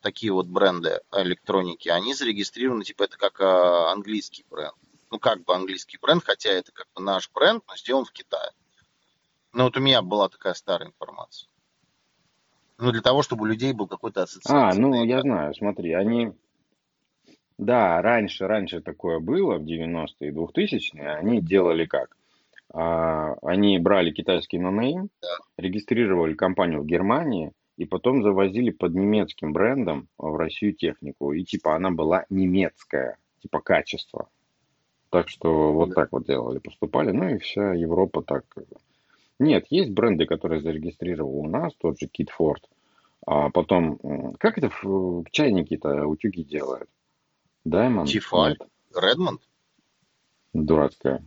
такие 0.00 0.32
вот 0.32 0.46
бренды 0.46 1.00
электроники, 1.12 1.88
они 1.88 2.14
зарегистрированы, 2.14 2.84
типа, 2.84 3.04
это 3.04 3.16
как 3.16 3.40
а, 3.40 3.92
английский 3.92 4.44
бренд. 4.50 4.74
Ну, 5.10 5.18
как 5.18 5.42
бы 5.44 5.54
английский 5.54 5.98
бренд, 6.00 6.22
хотя 6.24 6.50
это 6.50 6.72
как 6.72 6.86
бы 6.94 7.02
наш 7.02 7.30
бренд, 7.32 7.62
но 7.68 7.76
сделан 7.76 8.04
в 8.04 8.12
Китае. 8.12 8.50
Ну, 9.52 9.64
вот 9.64 9.76
у 9.76 9.80
меня 9.80 10.02
была 10.02 10.28
такая 10.28 10.54
старая 10.54 10.88
информация. 10.88 11.48
Ну, 12.78 12.92
для 12.92 13.02
того, 13.02 13.22
чтобы 13.22 13.42
у 13.42 13.46
людей 13.46 13.72
был 13.72 13.86
какой-то 13.88 14.20
А, 14.20 14.24
ассоциация. 14.24 14.80
ну, 14.80 15.04
я 15.04 15.20
знаю, 15.20 15.54
смотри, 15.54 15.92
они... 15.92 16.32
Да, 17.58 18.00
раньше, 18.00 18.46
раньше 18.46 18.80
такое 18.80 19.18
было, 19.18 19.58
в 19.58 19.64
90-е 19.64 20.28
и 20.28 20.32
2000-е, 20.32 21.10
они 21.16 21.42
делали 21.42 21.84
как? 21.84 22.16
А, 22.72 23.34
они 23.42 23.78
брали 23.78 24.12
китайский 24.12 24.58
нонейм, 24.58 25.10
регистрировали 25.58 26.34
компанию 26.34 26.82
в 26.82 26.86
Германии, 26.86 27.52
и 27.80 27.86
потом 27.86 28.22
завозили 28.22 28.68
под 28.72 28.94
немецким 28.94 29.54
брендом 29.54 30.06
в 30.18 30.36
Россию 30.36 30.74
технику. 30.74 31.32
И 31.32 31.44
типа 31.44 31.74
она 31.76 31.90
была 31.90 32.26
немецкая, 32.28 33.16
типа 33.40 33.60
качество. 33.60 34.28
Так 35.08 35.30
что 35.30 35.72
вот 35.72 35.88
Да. 35.88 35.94
так 35.94 36.12
вот 36.12 36.26
делали, 36.26 36.58
поступали. 36.58 37.10
Ну 37.10 37.30
и 37.30 37.38
вся 37.38 37.72
Европа 37.72 38.20
так. 38.22 38.44
Нет, 39.38 39.64
есть 39.70 39.92
бренды, 39.92 40.26
которые 40.26 40.60
зарегистрировал 40.60 41.36
у 41.38 41.48
нас, 41.48 41.72
тот 41.76 41.98
же 41.98 42.06
Кит 42.06 42.28
Форд. 42.28 42.68
А 43.26 43.48
потом, 43.48 43.98
как 44.38 44.58
это 44.58 44.68
в- 44.82 45.24
чайники-то 45.30 46.06
утюги 46.06 46.42
делают? 46.42 46.90
Тефаль. 48.08 48.58
Нет, 48.60 48.68
Редмонд? 48.94 49.40
дурацкая. 50.52 51.24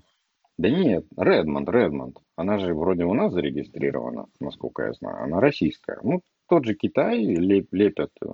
Да 0.59 0.69
нет, 0.69 1.05
Редмонд, 1.17 1.67
Редмонд. 1.67 2.19
Она 2.35 2.59
же 2.59 2.75
вроде 2.75 3.05
у 3.05 3.13
нас 3.15 3.33
зарегистрирована, 3.33 4.27
насколько 4.39 4.83
я 4.83 4.93
знаю. 4.93 5.23
Она 5.23 5.39
российская. 5.39 5.97
Ну, 6.03 6.21
тот 6.53 6.65
же 6.65 6.75
Китай 6.75 7.23
леп- 7.25 7.69
лепят. 7.71 8.11
э, 8.21 8.27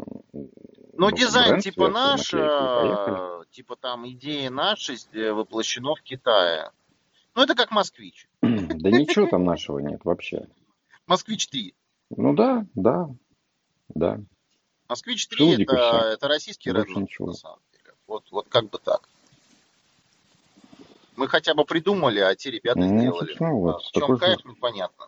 Ну, 0.93 1.09
б- 1.09 1.15
дизайн 1.15 1.49
бренд 1.51 1.63
типа 1.63 1.87
наш, 1.89 2.33
наклейки, 2.33 3.49
типа 3.51 3.77
там 3.77 4.05
идея 4.09 4.49
наша 4.49 4.93
э, 5.13 5.31
воплощено 5.31 5.95
в 5.95 6.01
Китае. 6.01 6.71
Ну, 7.33 7.43
это 7.43 7.55
как 7.55 7.71
Москвич. 7.71 8.27
Да 8.41 8.91
ничего 8.91 9.27
там 9.27 9.45
нашего 9.45 9.79
нет 9.79 10.01
вообще. 10.03 10.47
Москвич 11.07 11.47
3. 11.47 11.73
Ну 12.17 12.33
да, 12.33 12.65
да, 12.75 13.07
да. 13.87 14.19
Москвич 14.89 15.27
3 15.29 15.37
Шилдик 15.37 15.71
и 15.71 15.75
это, 15.75 15.97
это 16.13 16.27
российский 16.27 16.71
ничего. 16.71 17.27
на 17.27 17.33
самом 17.33 17.59
деле. 17.71 17.93
Вот, 18.05 18.23
вот 18.31 18.47
как 18.49 18.69
бы 18.69 18.79
так. 18.79 19.07
Мы 21.15 21.27
хотя 21.29 21.53
бы 21.53 21.63
придумали, 21.63 22.19
а 22.19 22.35
те 22.35 22.51
ребята 22.51 22.79
Ну, 22.79 22.99
сделали. 22.99 23.27
собственно, 23.27 23.53
вот, 23.53 23.75
А 23.75 23.79
в 23.79 23.91
чем 23.91 24.01
такой 24.01 24.15
же- 24.15 24.19
кайф, 24.19 24.45
непонятно. 24.45 25.05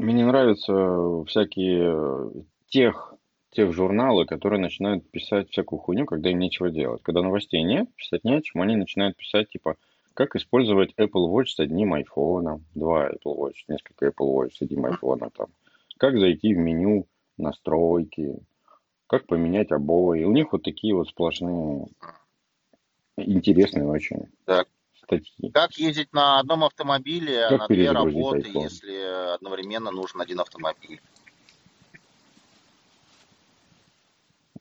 Мне 0.00 0.14
не 0.14 0.24
нравятся 0.24 0.72
всякие 1.26 1.92
э, 1.92 2.30
тех, 2.68 3.12
тех 3.50 3.70
журналы, 3.74 4.24
которые 4.24 4.58
начинают 4.58 5.10
писать 5.10 5.50
всякую 5.50 5.78
хуйню, 5.78 6.06
когда 6.06 6.30
им 6.30 6.38
нечего 6.38 6.70
делать. 6.70 7.02
Когда 7.02 7.20
новостей 7.20 7.62
нет, 7.62 7.86
писать 7.96 8.24
не 8.24 8.32
о 8.32 8.40
чем, 8.40 8.62
они 8.62 8.76
начинают 8.76 9.18
писать, 9.18 9.50
типа, 9.50 9.76
как 10.14 10.36
использовать 10.36 10.94
Apple 10.96 11.30
Watch 11.30 11.48
с 11.48 11.60
одним 11.60 11.92
айфоном, 11.92 12.64
два 12.74 13.10
Apple 13.10 13.36
Watch, 13.36 13.56
несколько 13.68 14.06
Apple 14.06 14.34
Watch 14.34 14.52
с 14.52 14.62
одним 14.62 14.86
айфоном, 14.86 15.30
там, 15.36 15.48
как 15.98 16.18
зайти 16.18 16.54
в 16.54 16.56
меню 16.56 17.06
настройки, 17.36 18.38
как 19.06 19.26
поменять 19.26 19.70
обои. 19.70 20.24
У 20.24 20.32
них 20.32 20.52
вот 20.52 20.62
такие 20.62 20.94
вот 20.94 21.08
сплошные 21.08 21.88
интересные 23.18 23.86
очень 23.86 24.28
Так. 24.46 24.66
Статьи. 25.10 25.50
Как 25.50 25.72
ездить 25.76 26.12
на 26.12 26.38
одном 26.38 26.64
автомобиле 26.64 27.46
Как 27.48 27.58
на 27.60 27.68
две 27.68 27.90
работы, 27.90 28.48
iPhone? 28.48 28.62
если 28.62 29.34
одновременно 29.34 29.90
нужен 29.90 30.20
один 30.20 30.40
автомобиль? 30.40 31.00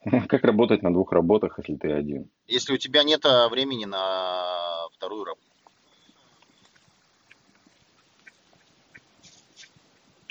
Как 0.27 0.43
работать 0.43 0.81
на 0.81 0.91
двух 0.91 1.11
работах, 1.11 1.57
если 1.59 1.75
ты 1.75 1.91
один? 1.91 2.29
Если 2.47 2.73
у 2.73 2.77
тебя 2.77 3.03
нет 3.03 3.25
а, 3.25 3.49
времени 3.49 3.85
на 3.85 4.87
вторую 4.93 5.25
работу. 5.25 5.45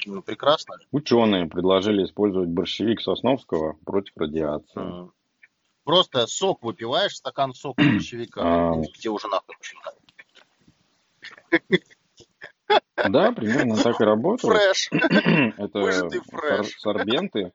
Ну, 0.06 0.22
прекрасно. 0.22 0.76
Ученые 0.90 1.46
предложили 1.46 2.04
использовать 2.04 2.48
борщевик 2.48 3.00
Сосновского 3.02 3.74
против 3.84 4.16
радиации. 4.16 5.10
Просто 5.84 6.26
сок 6.26 6.62
выпиваешь, 6.62 7.16
стакан 7.16 7.52
сока 7.52 7.82
борщевика, 7.92 8.40
А. 8.42 8.74
где 8.76 9.10
уже 9.10 9.28
нахуй 9.28 9.54
начинает. 9.58 9.97
Да, 13.08 13.32
примерно 13.32 13.76
так 13.76 14.00
и 14.00 14.04
работает. 14.04 14.54
Фреш. 14.54 14.88
Это 15.58 15.78
Выжатый 15.78 16.20
сор- 16.20 16.40
фреш. 16.40 16.78
сорбенты. 16.80 17.52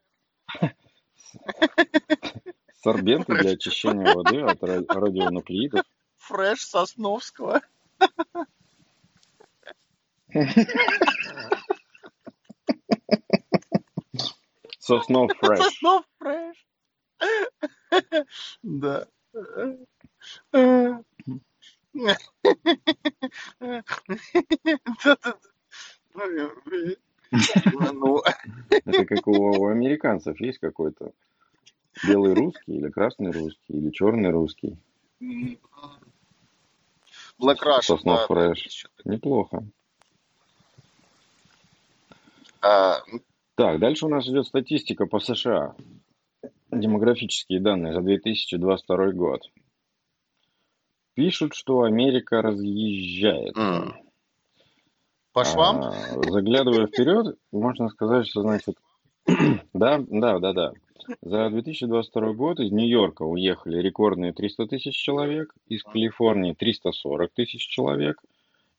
Сорбенты 2.81 3.35
для 3.35 3.51
очищения 3.51 4.13
воды 4.13 4.41
от 4.41 4.61
ра- 4.61 4.85
радионуклеидов. 4.87 5.85
Фреш 6.17 6.61
Сосновского. 6.65 7.61
Соснов 14.79 15.31
фреш. 15.39 15.59
Соснов 15.59 16.05
фреш. 16.19 16.67
Да. 18.63 19.07
Ну, 27.93 28.21
Это 28.69 29.05
как 29.05 29.27
у, 29.27 29.67
американцев 29.67 30.39
есть 30.39 30.59
какой-то 30.59 31.11
белый 32.07 32.33
русский 32.33 32.75
или 32.75 32.89
красный 32.89 33.31
русский 33.31 33.73
или 33.73 33.89
черный 33.89 34.29
русский. 34.29 34.77
Black 37.39 37.81
Соснов 37.81 38.27
да, 38.29 38.51
ещё 38.51 38.87
Неплохо. 39.05 39.63
А, 42.61 43.01
Так, 43.55 43.79
дальше 43.79 44.05
у 44.05 44.09
нас 44.09 44.27
идет 44.27 44.45
статистика 44.45 45.05
по 45.05 45.19
США. 45.19 45.75
Демографические 46.71 47.59
данные 47.59 47.93
за 47.93 48.01
2022 48.01 49.11
год. 49.11 49.41
Пишут, 51.15 51.53
что 51.53 51.83
Америка 51.83 52.41
разъезжает. 52.41 53.55
м. 53.57 53.93
По 55.31 55.45
швам? 55.45 55.81
А, 55.81 55.93
заглядывая 56.29 56.87
вперед, 56.87 57.37
можно 57.51 57.89
сказать, 57.89 58.27
что 58.27 58.41
значит... 58.41 58.75
да, 59.73 60.03
да, 60.07 60.39
да, 60.39 60.53
да. 60.53 60.73
За 61.21 61.49
2022 61.49 62.33
год 62.33 62.59
из 62.59 62.71
Нью-Йорка 62.71 63.23
уехали 63.23 63.77
рекордные 63.79 64.33
300 64.33 64.67
тысяч 64.67 64.95
человек, 64.95 65.53
из 65.67 65.83
Калифорнии 65.83 66.53
340 66.53 67.33
тысяч 67.33 67.67
человек, 67.67 68.21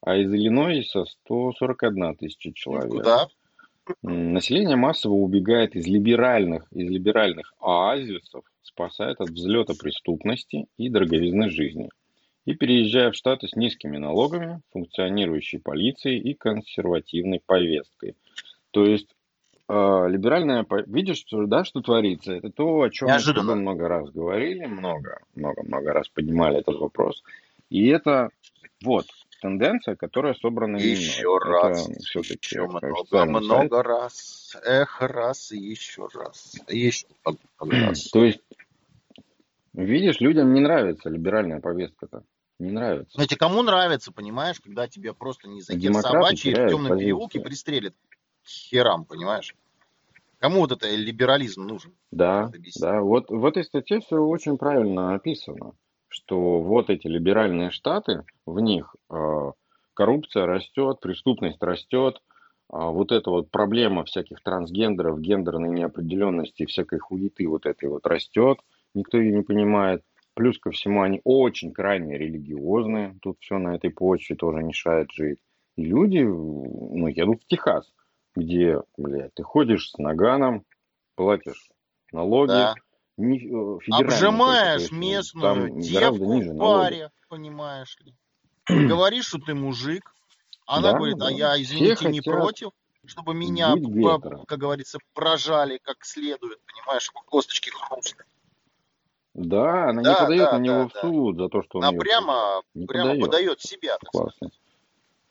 а 0.00 0.16
из 0.16 0.32
Иллинойса 0.32 1.04
141 1.04 2.16
тысяча 2.16 2.52
человек. 2.54 2.90
Куда? 2.90 3.28
Население 4.02 4.76
массово 4.76 5.14
убегает 5.14 5.76
из 5.76 5.86
либеральных, 5.86 6.66
из 6.72 6.88
либеральных 6.88 7.52
оазисов, 7.60 8.44
спасает 8.62 9.20
от 9.20 9.30
взлета 9.30 9.74
преступности 9.74 10.66
и 10.78 10.88
дороговизны 10.88 11.50
жизни. 11.50 11.90
И 12.44 12.54
переезжая 12.54 13.10
в 13.10 13.14
Штаты 13.16 13.48
с 13.48 13.56
низкими 13.56 13.96
налогами, 13.96 14.60
функционирующей 14.72 15.58
полицией 15.58 16.18
и 16.18 16.34
консервативной 16.34 17.40
повесткой. 17.44 18.16
То 18.70 18.84
есть 18.84 19.08
э, 19.68 19.72
либеральная... 20.08 20.66
Видишь, 20.86 21.24
да, 21.30 21.64
что 21.64 21.80
творится? 21.80 22.32
Это 22.32 22.50
то, 22.50 22.82
о 22.82 22.90
чем 22.90 23.08
Неожиданно. 23.08 23.54
мы 23.54 23.60
много 23.62 23.88
раз 23.88 24.10
говорили, 24.10 24.66
много, 24.66 25.20
много-много 25.34 25.92
раз 25.92 26.08
поднимали 26.08 26.58
этот 26.58 26.76
вопрос. 26.76 27.22
И 27.70 27.86
это 27.88 28.28
вот 28.82 29.06
тенденция, 29.40 29.96
которая 29.96 30.34
собрана 30.34 30.76
Еще 30.76 31.26
мной. 31.28 31.62
раз, 31.62 31.88
Это 31.88 32.00
все-таки 32.00 32.38
еще 32.56 32.66
много, 32.66 33.04
сайт. 33.10 33.28
много 33.30 33.82
раз. 33.82 34.56
Эх, 34.64 35.00
раз 35.00 35.52
и 35.52 35.58
еще 35.58 36.08
раз. 36.14 36.56
Еще 36.68 37.06
раз. 37.58 38.10
То 38.10 38.24
есть, 38.24 38.40
видишь, 39.72 40.20
людям 40.20 40.52
не 40.52 40.60
нравится 40.60 41.08
либеральная 41.08 41.60
повестка-то. 41.60 42.22
Не 42.58 42.70
нравится. 42.70 43.12
Знаете, 43.14 43.36
кому 43.36 43.62
нравится, 43.62 44.12
понимаешь, 44.12 44.60
когда 44.60 44.86
тебя 44.86 45.12
просто 45.12 45.48
не 45.48 45.60
за 45.60 45.74
Демократы 45.74 46.08
собачьи 46.08 46.54
в 46.54 46.68
темном 46.68 46.98
переулке 46.98 47.40
позиции. 47.40 47.48
пристрелят 47.48 47.94
к 48.44 48.48
херам, 48.48 49.04
понимаешь? 49.04 49.54
Кому 50.38 50.60
вот 50.60 50.72
это 50.72 50.94
либерализм 50.94 51.66
нужен? 51.66 51.94
Да, 52.10 52.50
да. 52.80 53.00
Вот 53.00 53.30
в 53.30 53.44
этой 53.44 53.64
статье 53.64 54.00
все 54.00 54.16
очень 54.16 54.58
правильно 54.58 55.14
описано, 55.14 55.72
что 56.08 56.60
вот 56.60 56.90
эти 56.90 57.06
либеральные 57.06 57.70
штаты, 57.70 58.24
в 58.46 58.60
них 58.60 58.94
э, 59.10 59.52
коррупция 59.94 60.46
растет, 60.46 61.00
преступность 61.00 61.62
растет, 61.62 62.20
а 62.68 62.90
вот 62.90 63.12
эта 63.12 63.30
вот 63.30 63.50
проблема 63.50 64.04
всяких 64.04 64.42
трансгендеров, 64.42 65.20
гендерной 65.20 65.70
неопределенности, 65.70 66.66
всякой 66.66 66.98
хуеты 66.98 67.48
вот 67.48 67.66
этой 67.66 67.88
вот 67.88 68.06
растет, 68.06 68.58
никто 68.94 69.18
ее 69.18 69.32
не 69.32 69.42
понимает. 69.42 70.02
Плюс 70.34 70.58
ко 70.58 70.72
всему 70.72 71.02
они 71.02 71.20
очень 71.24 71.72
крайне 71.72 72.18
религиозные, 72.18 73.16
тут 73.22 73.38
все 73.40 73.58
на 73.58 73.76
этой 73.76 73.90
почве 73.90 74.34
тоже 74.34 74.62
мешает 74.62 75.10
жить. 75.12 75.38
И 75.76 75.84
люди, 75.84 76.18
ну, 76.18 77.06
едут 77.06 77.42
в 77.42 77.46
Техас, 77.46 77.92
где, 78.34 78.80
блядь, 78.96 79.32
ты 79.34 79.42
ходишь 79.44 79.90
с 79.90 79.98
наганом, 79.98 80.64
платишь 81.14 81.68
налоги, 82.12 82.48
Да. 82.48 82.74
не, 83.16 83.38
э, 83.38 83.78
Обжимаешь 83.92 84.90
местную 84.90 85.68
там 85.68 85.80
девку 85.80 86.24
ниже 86.24 86.50
в 86.50 86.54
налоги. 86.54 86.80
баре, 86.80 87.10
понимаешь 87.28 87.96
ли. 88.00 88.14
Говоришь, 88.68 89.26
что 89.26 89.38
ты 89.38 89.54
мужик. 89.54 90.12
Она 90.66 90.92
Да, 90.92 90.98
говорит, 90.98 91.16
а 91.16 91.26
да. 91.26 91.30
я, 91.30 91.52
Все 91.54 91.62
извините, 91.62 92.08
не 92.08 92.18
хотят 92.20 92.24
против, 92.24 92.70
чтобы 93.06 93.34
меня, 93.34 93.74
по- 94.02 94.44
как 94.46 94.58
говорится, 94.58 94.98
прожали 95.12 95.78
как 95.78 96.04
следует, 96.04 96.58
понимаешь, 96.66 97.08
косточки 97.26 97.70
хрустли. 97.70 98.24
Да, 99.34 99.90
она 99.90 100.00
не 100.00 100.04
Да, 100.04 100.14
подает 100.20 100.44
да, 100.50 100.58
на 100.58 100.62
него 100.62 100.76
да, 100.76 100.88
в 100.88 100.92
да. 100.92 101.00
суд 101.00 101.36
за 101.36 101.48
то, 101.48 101.62
что 101.62 101.78
он 101.78 101.84
Она 101.84 101.92
ее 101.92 102.00
прямо, 102.00 102.62
не 102.74 102.86
прямо 102.86 103.10
подает. 103.10 103.26
подает 103.26 103.60
себя, 103.60 103.98
так 103.98 104.08
сказать. 104.08 104.38
Классно. 104.38 104.50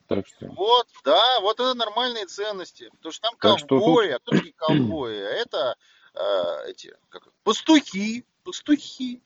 Так 0.07 0.27
что, 0.27 0.47
Вот, 0.57 0.87
да, 1.05 1.39
вот 1.39 1.59
это 1.61 1.73
нормальные 1.73 2.25
ценности. 2.25 2.89
Потому 2.97 3.13
что 3.13 3.21
там 3.21 3.37
так 3.39 3.59
что 3.59 3.67
тут 3.69 3.79
ковбои, 3.79 4.09
а 4.09 4.19
кто 4.19 4.31
такие 4.31 4.53
ковбои? 4.53 5.15
А 5.17 5.29
Это 5.29 5.75
э, 6.13 6.69
эти, 6.69 6.93
как, 7.09 7.29
пастухи, 7.43 8.25
пастухи. 8.43 9.21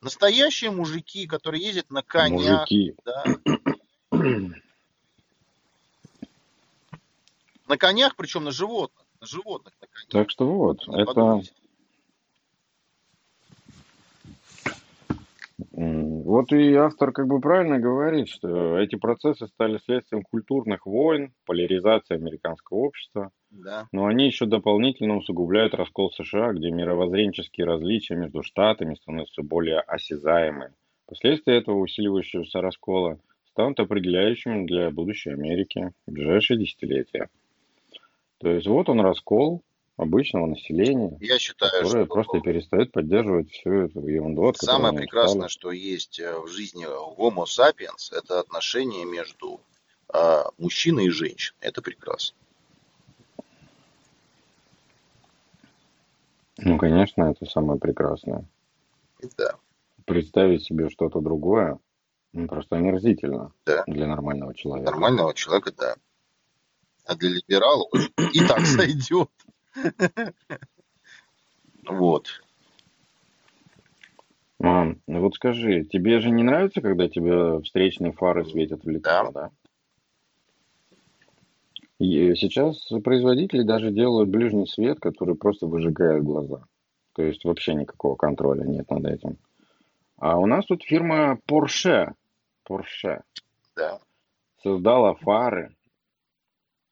Настоящие 0.00 0.72
мужики, 0.72 1.28
которые 1.28 1.64
ездят 1.64 1.88
на 1.90 2.02
конях, 2.02 2.68
мужики. 2.68 2.96
да. 3.04 3.24
На 7.68 7.76
конях, 7.78 8.16
причем 8.16 8.42
на 8.44 8.50
животных. 8.50 9.06
На 9.20 9.26
животных 9.28 9.72
на 9.80 9.86
конях. 9.86 10.08
Так 10.08 10.30
что 10.30 10.46
вот, 10.46 10.86
Не 10.88 10.96
это 10.96 11.06
подумайте. 11.14 11.52
Вот 16.24 16.52
и 16.52 16.74
автор 16.74 17.12
как 17.12 17.26
бы 17.26 17.40
правильно 17.40 17.78
говорит, 17.78 18.28
что 18.28 18.78
эти 18.78 18.96
процессы 18.96 19.46
стали 19.48 19.78
следствием 19.78 20.22
культурных 20.22 20.86
войн, 20.86 21.32
поляризации 21.46 22.14
американского 22.14 22.78
общества, 22.78 23.30
Да. 23.50 23.86
но 23.92 24.06
они 24.06 24.26
еще 24.26 24.46
дополнительно 24.46 25.16
усугубляют 25.16 25.74
раскол 25.74 26.10
США, 26.12 26.52
где 26.52 26.70
мировоззренческие 26.70 27.66
различия 27.66 28.14
между 28.16 28.42
штатами 28.42 28.94
становятся 28.94 29.42
более 29.42 29.80
осязаемы. 29.80 30.72
Последствия 31.06 31.58
этого 31.58 31.78
усиливающегося 31.78 32.60
раскола 32.60 33.18
станут 33.50 33.80
определяющими 33.80 34.66
для 34.66 34.90
будущей 34.90 35.30
Америки 35.30 35.92
в 36.06 36.12
ближайшие 36.12 36.58
десятилетия. 36.58 37.28
То 38.38 38.48
есть 38.50 38.66
вот 38.66 38.88
он 38.88 39.00
раскол 39.00 39.62
обычного 40.02 40.46
населения, 40.46 41.16
Я 41.20 41.38
считаю, 41.38 41.70
которое 41.72 42.04
что 42.04 42.14
просто 42.14 42.40
перестает 42.40 42.92
поддерживать 42.92 43.50
всю 43.50 43.72
эту 43.72 44.06
ерунду, 44.06 44.46
от 44.46 44.58
самое 44.58 44.94
прекрасное, 44.94 45.48
что 45.48 45.70
есть 45.70 46.20
э, 46.20 46.38
в 46.38 46.48
жизни 46.48 46.86
Homo 46.86 47.44
sapiens, 47.44 48.12
это 48.12 48.40
отношение 48.40 49.04
между 49.04 49.60
а, 50.08 50.50
мужчиной 50.58 51.06
и 51.06 51.10
женщиной. 51.10 51.56
Это 51.60 51.80
прекрасно. 51.80 52.36
Ну, 56.58 56.78
конечно, 56.78 57.24
это 57.24 57.46
самое 57.46 57.80
прекрасное. 57.80 58.44
Да, 59.36 59.56
Представить 60.04 60.64
себе 60.64 60.90
что-то 60.90 61.20
другое 61.20 61.78
ну, 62.32 62.48
просто 62.48 62.76
омерзительно 62.76 63.52
да. 63.66 63.84
для 63.86 64.06
нормального 64.06 64.54
человека. 64.54 64.90
Нормального 64.90 65.34
человека, 65.34 65.72
да. 65.76 65.96
А 67.04 67.14
для 67.14 67.30
либералов 67.30 67.90
и 68.32 68.46
так 68.46 68.60
сойдет. 68.66 69.30
Вот. 71.86 72.28
Мам, 74.58 75.00
ну 75.08 75.20
вот 75.20 75.34
скажи, 75.34 75.84
тебе 75.84 76.20
же 76.20 76.30
не 76.30 76.44
нравится, 76.44 76.80
когда 76.80 77.08
тебе 77.08 77.60
встречные 77.62 78.12
фары 78.12 78.44
светят 78.44 78.84
в 78.84 78.88
лицо, 78.88 79.02
Да. 79.02 79.30
да? 79.32 79.50
И 81.98 82.34
сейчас 82.34 82.88
производители 83.04 83.62
даже 83.62 83.90
делают 83.90 84.28
ближний 84.28 84.66
свет, 84.66 84.98
который 85.00 85.34
просто 85.36 85.66
выжигает 85.66 86.22
глаза. 86.24 86.64
То 87.14 87.22
есть 87.22 87.44
вообще 87.44 87.74
никакого 87.74 88.16
контроля 88.16 88.64
нет 88.64 88.90
над 88.90 89.04
этим. 89.06 89.38
А 90.16 90.38
у 90.38 90.46
нас 90.46 90.64
тут 90.66 90.82
фирма 90.84 91.38
Porsche, 91.48 92.12
Porsche 92.68 93.22
Да. 93.76 94.00
создала 94.62 95.14
фары 95.14 95.74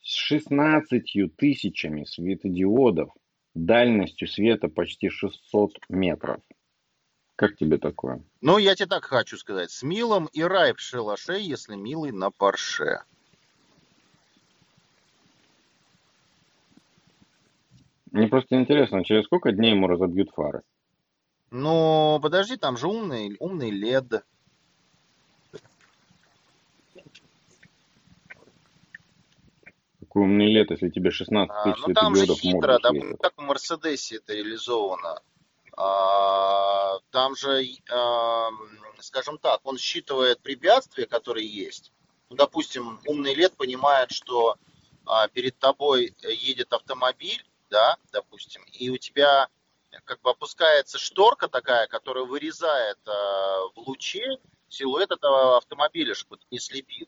с 0.02 0.14
16 0.14 1.36
тысячами 1.36 2.04
светодиодов, 2.04 3.10
дальностью 3.54 4.28
света 4.28 4.68
почти 4.68 5.08
600 5.08 5.72
метров. 5.88 6.40
Как 7.36 7.56
тебе 7.56 7.78
такое? 7.78 8.22
Ну, 8.42 8.58
я 8.58 8.74
тебе 8.74 8.86
так 8.86 9.04
хочу 9.04 9.36
сказать. 9.38 9.70
С 9.70 9.82
Милом 9.82 10.28
и 10.32 10.42
рай 10.42 10.74
в 10.74 10.80
шалаше, 10.80 11.38
если 11.38 11.74
Милый 11.74 12.12
на 12.12 12.30
парше. 12.30 13.00
Мне 18.10 18.26
просто 18.26 18.56
интересно, 18.56 19.04
через 19.04 19.24
сколько 19.24 19.52
дней 19.52 19.70
ему 19.70 19.86
разобьют 19.86 20.30
фары? 20.30 20.62
Ну, 21.50 22.18
подожди, 22.20 22.56
там 22.56 22.76
же 22.76 22.88
умный, 22.88 23.36
умный 23.38 23.70
лед. 23.70 24.24
Какой 30.10 30.22
умный 30.22 30.52
лет, 30.52 30.72
если 30.72 30.88
тебе 30.88 31.12
16 31.12 31.54
А, 31.54 31.62
тысяч 31.62 31.86
ну, 31.86 31.94
там 31.94 32.16
же 32.16 32.26
хитро, 32.26 32.80
да, 32.82 32.90
как 33.20 33.32
в 33.36 33.42
Мерседесе 33.42 34.16
это 34.16 34.34
реализовано. 34.34 35.22
А, 35.76 36.98
там 37.12 37.36
же, 37.36 37.64
а, 37.92 38.48
скажем 38.98 39.38
так, 39.38 39.60
он 39.62 39.78
считывает 39.78 40.40
препятствия, 40.40 41.06
которые 41.06 41.46
есть. 41.46 41.92
Ну, 42.28 42.34
допустим, 42.34 42.98
умный 43.06 43.36
лет 43.36 43.56
понимает, 43.56 44.10
что 44.10 44.56
а, 45.06 45.28
перед 45.28 45.56
тобой 45.60 46.12
едет 46.24 46.72
автомобиль, 46.72 47.46
да, 47.70 47.96
допустим, 48.10 48.62
и 48.72 48.90
у 48.90 48.98
тебя 48.98 49.46
как 50.04 50.20
бы 50.22 50.30
опускается 50.30 50.98
шторка 50.98 51.46
такая, 51.46 51.86
которая 51.86 52.24
вырезает 52.24 52.98
а, 53.06 53.60
в 53.76 53.78
луче 53.86 54.38
силуэт 54.68 55.12
этого 55.12 55.58
автомобиля, 55.58 56.16
чтобы 56.16 56.38
ты 56.38 56.46
не 56.50 56.58
слепил. 56.58 57.06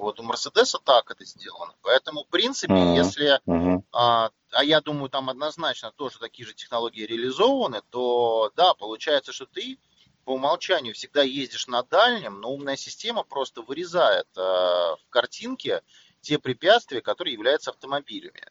Вот 0.00 0.18
у 0.18 0.22
Мерседеса 0.22 0.78
так 0.82 1.10
это 1.10 1.24
сделано. 1.24 1.74
Поэтому, 1.82 2.24
в 2.24 2.28
принципе, 2.28 2.74
Ага. 2.74 2.94
если 2.94 3.40
Ага. 3.46 3.82
а, 3.92 4.30
а 4.52 4.64
я 4.64 4.80
думаю, 4.80 5.10
там 5.10 5.30
однозначно 5.30 5.92
тоже 5.92 6.18
такие 6.18 6.46
же 6.46 6.54
технологии 6.54 7.02
реализованы, 7.02 7.82
то 7.90 8.50
да, 8.56 8.74
получается, 8.74 9.32
что 9.32 9.46
ты 9.46 9.78
по 10.24 10.34
умолчанию 10.34 10.94
всегда 10.94 11.22
ездишь 11.22 11.66
на 11.66 11.82
дальнем, 11.82 12.40
но 12.40 12.52
умная 12.52 12.76
система 12.76 13.22
просто 13.22 13.62
вырезает 13.62 14.26
а, 14.36 14.96
в 14.96 15.08
картинке 15.10 15.82
те 16.20 16.38
препятствия, 16.38 17.00
которые 17.00 17.34
являются 17.34 17.70
автомобилями. 17.70 18.44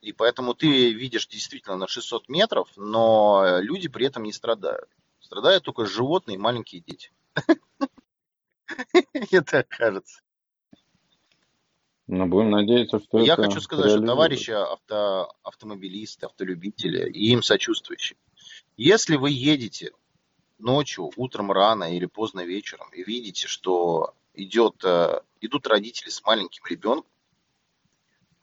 И 0.00 0.12
поэтому 0.12 0.54
ты 0.54 0.92
видишь 0.92 1.26
действительно 1.26 1.76
на 1.76 1.88
600 1.88 2.28
метров, 2.28 2.68
но 2.76 3.58
люди 3.60 3.88
при 3.88 4.06
этом 4.06 4.22
не 4.22 4.32
страдают. 4.32 4.88
Страдают 5.20 5.64
только 5.64 5.86
животные 5.86 6.36
и 6.36 6.38
маленькие 6.38 6.80
дети. 6.80 7.10
Мне 9.14 9.40
так 9.42 9.68
кажется. 9.68 10.20
Но 12.06 12.26
будем 12.26 12.50
надеяться, 12.50 13.00
что 13.00 13.18
Я 13.18 13.34
хочу 13.34 13.60
сказать, 13.60 13.90
что 13.90 14.00
товарищи 14.00 14.52
авто, 14.52 15.34
автомобилисты, 15.42 16.26
автолюбители 16.26 17.10
и 17.10 17.32
им 17.32 17.42
сочувствующие, 17.42 18.16
если 18.76 19.16
вы 19.16 19.30
едете 19.30 19.92
ночью, 20.58 21.10
утром 21.16 21.50
рано 21.50 21.96
или 21.96 22.06
поздно 22.06 22.44
вечером 22.44 22.88
и 22.90 23.02
видите, 23.02 23.48
что 23.48 24.14
идет, 24.34 24.84
э, 24.84 25.20
идут 25.40 25.66
родители 25.66 26.08
с 26.08 26.22
маленьким 26.22 26.64
ребенком, 26.66 27.10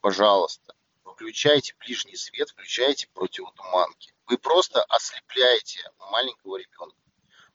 пожалуйста, 0.00 0.74
включайте 1.02 1.74
ближний 1.78 2.16
свет, 2.16 2.50
включайте 2.50 3.08
противотуманки. 3.14 4.12
Вы 4.26 4.36
просто 4.38 4.82
ослепляете 4.84 5.80
маленького 6.10 6.58
ребенка. 6.58 6.96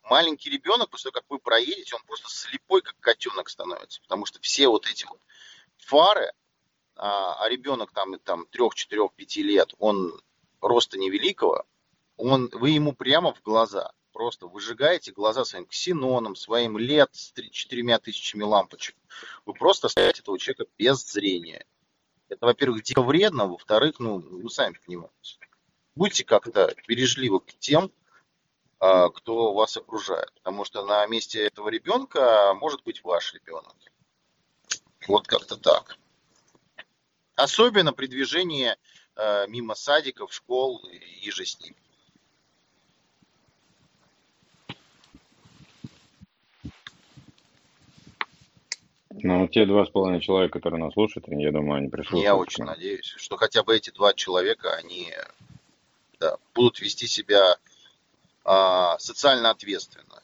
Маленький 0.04 0.50
ребенок, 0.50 0.90
после 0.90 1.12
того, 1.12 1.22
как 1.22 1.30
вы 1.30 1.40
проедете, 1.40 1.96
он 1.96 2.02
просто 2.04 2.30
слепой, 2.30 2.82
как 2.82 3.00
котенок 3.00 3.50
становится. 3.50 4.02
Потому 4.02 4.26
что 4.26 4.40
все 4.42 4.68
вот 4.68 4.88
эти 4.88 5.06
вот 5.06 5.20
фары, 5.80 6.32
а, 6.96 7.44
а 7.44 7.50
ребенок 7.50 7.92
там, 7.92 8.20
там 8.20 8.46
3, 8.48 8.70
4, 8.74 9.10
5 9.16 9.36
лет, 9.38 9.74
он 9.80 10.22
роста 10.62 10.98
невеликого, 10.98 11.66
он, 12.18 12.50
вы 12.54 12.72
ему 12.72 12.94
прямо 12.94 13.34
в 13.34 13.42
глаза 13.42 13.92
просто 14.20 14.48
выжигаете 14.48 15.14
глаза 15.14 15.46
своим 15.46 15.66
ксеноном, 15.66 16.36
своим 16.36 16.78
лет 16.78 17.10
с 17.14 17.32
четырьмя 17.52 18.00
тысячами 18.00 18.44
лампочек. 18.44 18.98
Вы 19.46 19.54
просто 19.54 19.88
оставляете 19.88 20.22
этого 20.22 20.38
человека 20.38 20.66
без 20.78 21.10
зрения. 21.10 21.66
Это, 22.28 22.46
во-первых, 22.46 22.84
дико 22.84 23.02
вредно, 23.02 23.48
во-вторых, 23.48 23.96
ну, 24.00 24.20
вы 24.20 24.50
сами 24.50 24.78
понимаете. 24.86 25.38
Будьте 25.96 26.26
как-то 26.26 26.76
бережливы 26.86 27.40
к 27.40 27.54
тем, 27.60 27.94
а, 28.80 29.08
кто 29.10 29.54
вас 29.54 29.78
окружает. 29.78 30.34
Потому 30.34 30.66
что 30.66 30.86
на 30.86 31.08
месте 31.08 31.42
этого 31.42 31.70
ребенка 31.70 32.54
может 32.56 32.84
быть 32.84 33.04
ваш 33.06 33.34
ребенок. 33.34 33.76
Вот 35.10 35.26
как-то 35.26 35.58
так. 35.58 35.98
Особенно 37.36 37.94
при 37.94 38.06
движении 38.06 38.76
а, 39.16 39.48
мимо 39.48 39.74
садиков, 39.74 40.32
школ 40.32 40.86
и 41.24 41.32
же 41.32 41.46
с 41.46 41.60
ними. 41.60 41.76
Ну, 49.22 49.48
те 49.48 49.66
два 49.66 49.88
с 49.88 49.90
половиной 49.90 50.22
человека, 50.22 50.60
которые 50.60 50.84
нас 50.84 50.94
слушают, 50.94 51.26
я 51.28 51.52
думаю, 51.52 51.80
они 51.80 51.90
пришли. 51.90 52.22
Я 52.22 52.36
очень 52.36 52.64
надеюсь, 52.64 53.16
что 53.18 53.36
хотя 53.36 53.64
бы 53.64 53.76
эти 53.76 53.90
два 53.90 54.14
человека, 54.14 54.76
они 54.76 55.12
да, 56.20 56.38
будут 56.54 56.82
вести 56.82 57.08
себя 57.08 57.58
а, 58.46 59.00
социально 59.00 59.50
ответственно. 59.50 60.22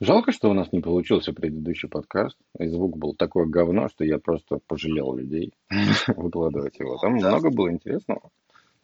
Жалко, 0.00 0.32
что 0.32 0.50
у 0.50 0.54
нас 0.54 0.72
не 0.72 0.80
получился 0.80 1.34
предыдущий 1.34 1.88
подкаст. 1.88 2.38
И 2.58 2.66
звук 2.66 2.96
был 2.96 3.14
такое 3.14 3.46
говно, 3.46 3.88
что 3.88 4.04
я 4.04 4.18
просто 4.18 4.58
пожалел 4.66 5.14
людей 5.14 5.52
выкладывать 6.08 6.78
его. 6.78 6.96
Там 6.98 7.14
много 7.14 7.50
было 7.50 7.70
интересного, 7.70 8.30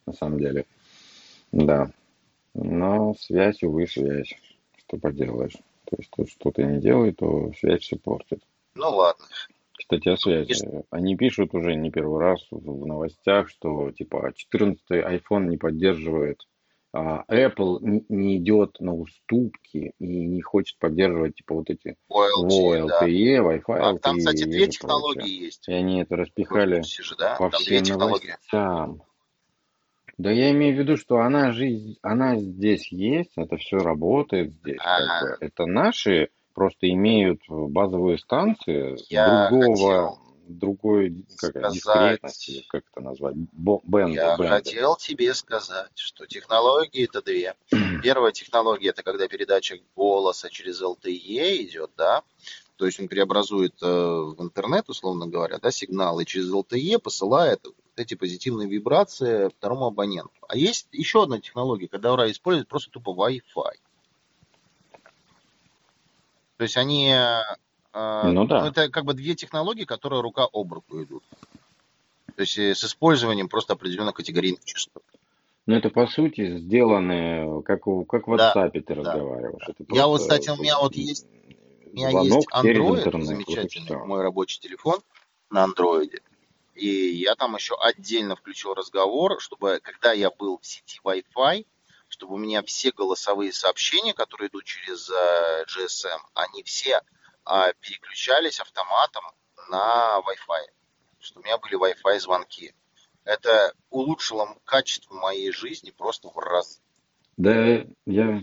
на 0.05 0.13
самом 0.13 0.39
деле. 0.39 0.65
Да. 1.51 1.91
Но 2.53 3.15
связь, 3.19 3.63
увы, 3.63 3.87
связь 3.87 4.35
что 4.87 4.97
поделаешь. 4.97 5.57
То 5.85 5.95
есть 5.97 6.11
то, 6.15 6.25
что 6.25 6.51
ты 6.51 6.63
не 6.63 6.79
делай, 6.79 7.13
то 7.13 7.51
связь 7.59 7.81
все 7.81 7.97
портит. 7.97 8.41
Ну 8.75 8.89
ладно. 8.89 9.25
Кстати, 9.73 10.09
о 10.09 10.17
связи. 10.17 10.49
Если... 10.49 10.83
Они 10.89 11.15
пишут 11.15 11.53
уже 11.53 11.75
не 11.75 11.91
первый 11.91 12.19
раз 12.19 12.45
в 12.51 12.85
новостях, 12.85 13.49
что 13.49 13.91
типа 13.91 14.33
14 14.35 14.83
iPhone 14.89 15.47
не 15.47 15.57
поддерживает, 15.57 16.41
Apple 16.95 17.79
не, 18.09 18.37
идет 18.37 18.79
на 18.79 18.95
уступки 18.95 19.93
и 19.99 20.25
не 20.25 20.41
хочет 20.41 20.77
поддерживать 20.79 21.35
типа 21.35 21.55
вот 21.55 21.69
эти 21.69 21.95
OLT, 22.11 22.47
LTE, 22.47 22.87
да. 22.87 23.05
Wi-Fi. 23.07 23.61
А, 23.67 23.93
LTE, 23.93 23.99
там, 23.99 24.17
кстати, 24.17 24.43
две 24.45 24.67
технологии 24.67 25.19
прочее. 25.19 25.45
есть. 25.45 25.67
И 25.67 25.73
они 25.73 26.01
это 26.01 26.15
распихали 26.15 26.81
же, 26.81 27.15
да? 27.17 27.35
по 27.35 27.49
там 27.49 27.59
всем 27.59 27.97
новостям. 27.97 29.01
Да 30.17 30.31
я 30.31 30.49
имею 30.51 30.75
в 30.75 30.79
виду, 30.79 30.97
что 30.97 31.17
она 31.19 31.51
жизнь, 31.51 31.97
она 32.01 32.37
здесь 32.37 32.91
есть, 32.91 33.33
это 33.35 33.57
все 33.57 33.77
работает 33.77 34.51
здесь. 34.53 34.79
Бы. 34.79 35.37
Это 35.41 35.67
наши 35.67 36.29
просто 36.55 36.89
имеют 36.89 37.41
базовые 37.47 38.17
станции 38.17 38.97
я 39.09 39.49
другого, 39.49 39.75
хотел 39.75 40.26
другой 40.47 41.25
как 41.37 41.51
сказать, 41.51 41.73
дискретности, 41.73 42.65
как 42.69 42.83
это 42.91 43.01
назвать, 43.01 43.35
бенда. 43.35 44.13
Я 44.13 44.37
бенда. 44.37 44.55
хотел 44.55 44.95
тебе 44.95 45.33
сказать, 45.33 45.91
что 45.95 46.25
технологии 46.25 47.05
это 47.05 47.21
две. 47.21 47.55
Первая 48.03 48.31
технология 48.31 48.89
это 48.89 49.03
когда 49.03 49.27
передача 49.27 49.79
голоса 49.95 50.49
через 50.49 50.81
LTE 50.81 51.63
идет, 51.63 51.91
да, 51.97 52.23
то 52.77 52.85
есть 52.85 52.99
он 52.99 53.07
преобразует 53.07 53.73
э, 53.81 53.85
в 53.85 54.41
интернет, 54.41 54.87
условно 54.87 55.27
говоря, 55.27 55.57
да, 55.57 55.71
сигналы 55.71 56.25
через 56.25 56.51
LTE 56.51 56.99
посылает 56.99 57.65
эти 57.95 58.13
позитивные 58.13 58.69
вибрации 58.69 59.49
второму 59.49 59.87
абоненту. 59.87 60.31
А 60.47 60.55
есть 60.55 60.87
еще 60.91 61.23
одна 61.23 61.39
технология, 61.39 61.87
которая 61.87 62.31
использует 62.31 62.67
просто 62.67 62.91
тупо 62.91 63.09
Wi-Fi. 63.09 63.73
То 66.57 66.63
есть 66.63 66.77
они... 66.77 67.15
Э, 67.93 68.23
ну 68.25 68.45
да. 68.45 68.61
Ну, 68.61 68.67
это 68.67 68.89
как 68.89 69.05
бы 69.05 69.13
две 69.13 69.35
технологии, 69.35 69.85
которые 69.85 70.21
рука 70.21 70.47
об 70.51 70.73
руку 70.73 71.01
идут. 71.01 71.23
То 72.35 72.41
есть 72.41 72.57
э, 72.57 72.75
с 72.75 72.83
использованием 72.83 73.49
просто 73.49 73.73
определенных 73.73 74.15
категорийных 74.15 74.63
частот. 74.63 75.03
Ну, 75.65 75.75
это 75.75 75.89
по 75.89 76.07
сути 76.07 76.59
сделаны, 76.59 77.61
как, 77.63 77.87
у, 77.87 78.05
как 78.05 78.27
в 78.27 78.33
WhatsApp 78.33 78.71
да, 78.73 78.81
ты 78.81 78.93
разговариваешь. 78.93 79.63
Да. 79.67 79.73
Это 79.77 79.85
Я 79.93 80.07
вот, 80.07 80.21
кстати, 80.21 80.49
у 80.49 80.55
меня 80.55 80.79
вот 80.79 80.95
есть, 80.95 81.27
у 81.91 81.95
меня 81.95 82.09
есть 82.21 82.47
Android, 82.53 83.21
замечательный 83.23 83.97
вот 83.97 84.07
мой 84.07 84.21
рабочий 84.21 84.59
телефон 84.59 84.99
на 85.49 85.63
андроиде. 85.63 86.21
И 86.75 86.87
я 86.87 87.35
там 87.35 87.55
еще 87.55 87.75
отдельно 87.75 88.35
включил 88.35 88.75
разговор, 88.75 89.41
чтобы 89.41 89.79
когда 89.81 90.13
я 90.13 90.29
был 90.29 90.59
в 90.61 90.65
сети 90.65 91.01
Wi-Fi, 91.03 91.65
чтобы 92.07 92.35
у 92.35 92.37
меня 92.37 92.61
все 92.63 92.91
голосовые 92.91 93.51
сообщения, 93.51 94.13
которые 94.13 94.49
идут 94.49 94.63
через 94.63 95.09
э, 95.09 95.65
GSM, 95.65 96.19
они 96.35 96.63
все 96.63 97.01
uh, 97.49 97.73
переключались 97.79 98.59
автоматом 98.59 99.23
на 99.69 100.19
Wi-Fi. 100.19 100.71
Что 101.19 101.39
у 101.39 101.43
меня 101.43 101.57
были 101.57 101.77
Wi-Fi 101.77 102.19
звонки. 102.19 102.73
Это 103.23 103.73
улучшило 103.89 104.57
качество 104.63 105.13
моей 105.15 105.51
жизни 105.51 105.91
просто 105.91 106.29
в 106.29 106.37
раз. 106.37 106.81
Да, 107.35 107.83
я 108.05 108.41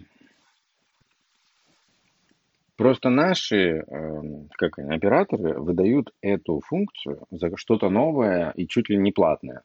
Просто 2.77 3.09
наши 3.09 3.85
эм, 3.87 4.49
как 4.59 4.79
они, 4.79 4.97
операторы 4.97 5.61
выдают 5.61 6.13
эту 6.21 6.61
функцию 6.61 7.25
за 7.31 7.57
что-то 7.57 7.89
новое 7.89 8.51
и 8.57 8.67
чуть 8.67 8.89
ли 8.89 8.97
не 8.97 9.13
платное. 9.13 9.63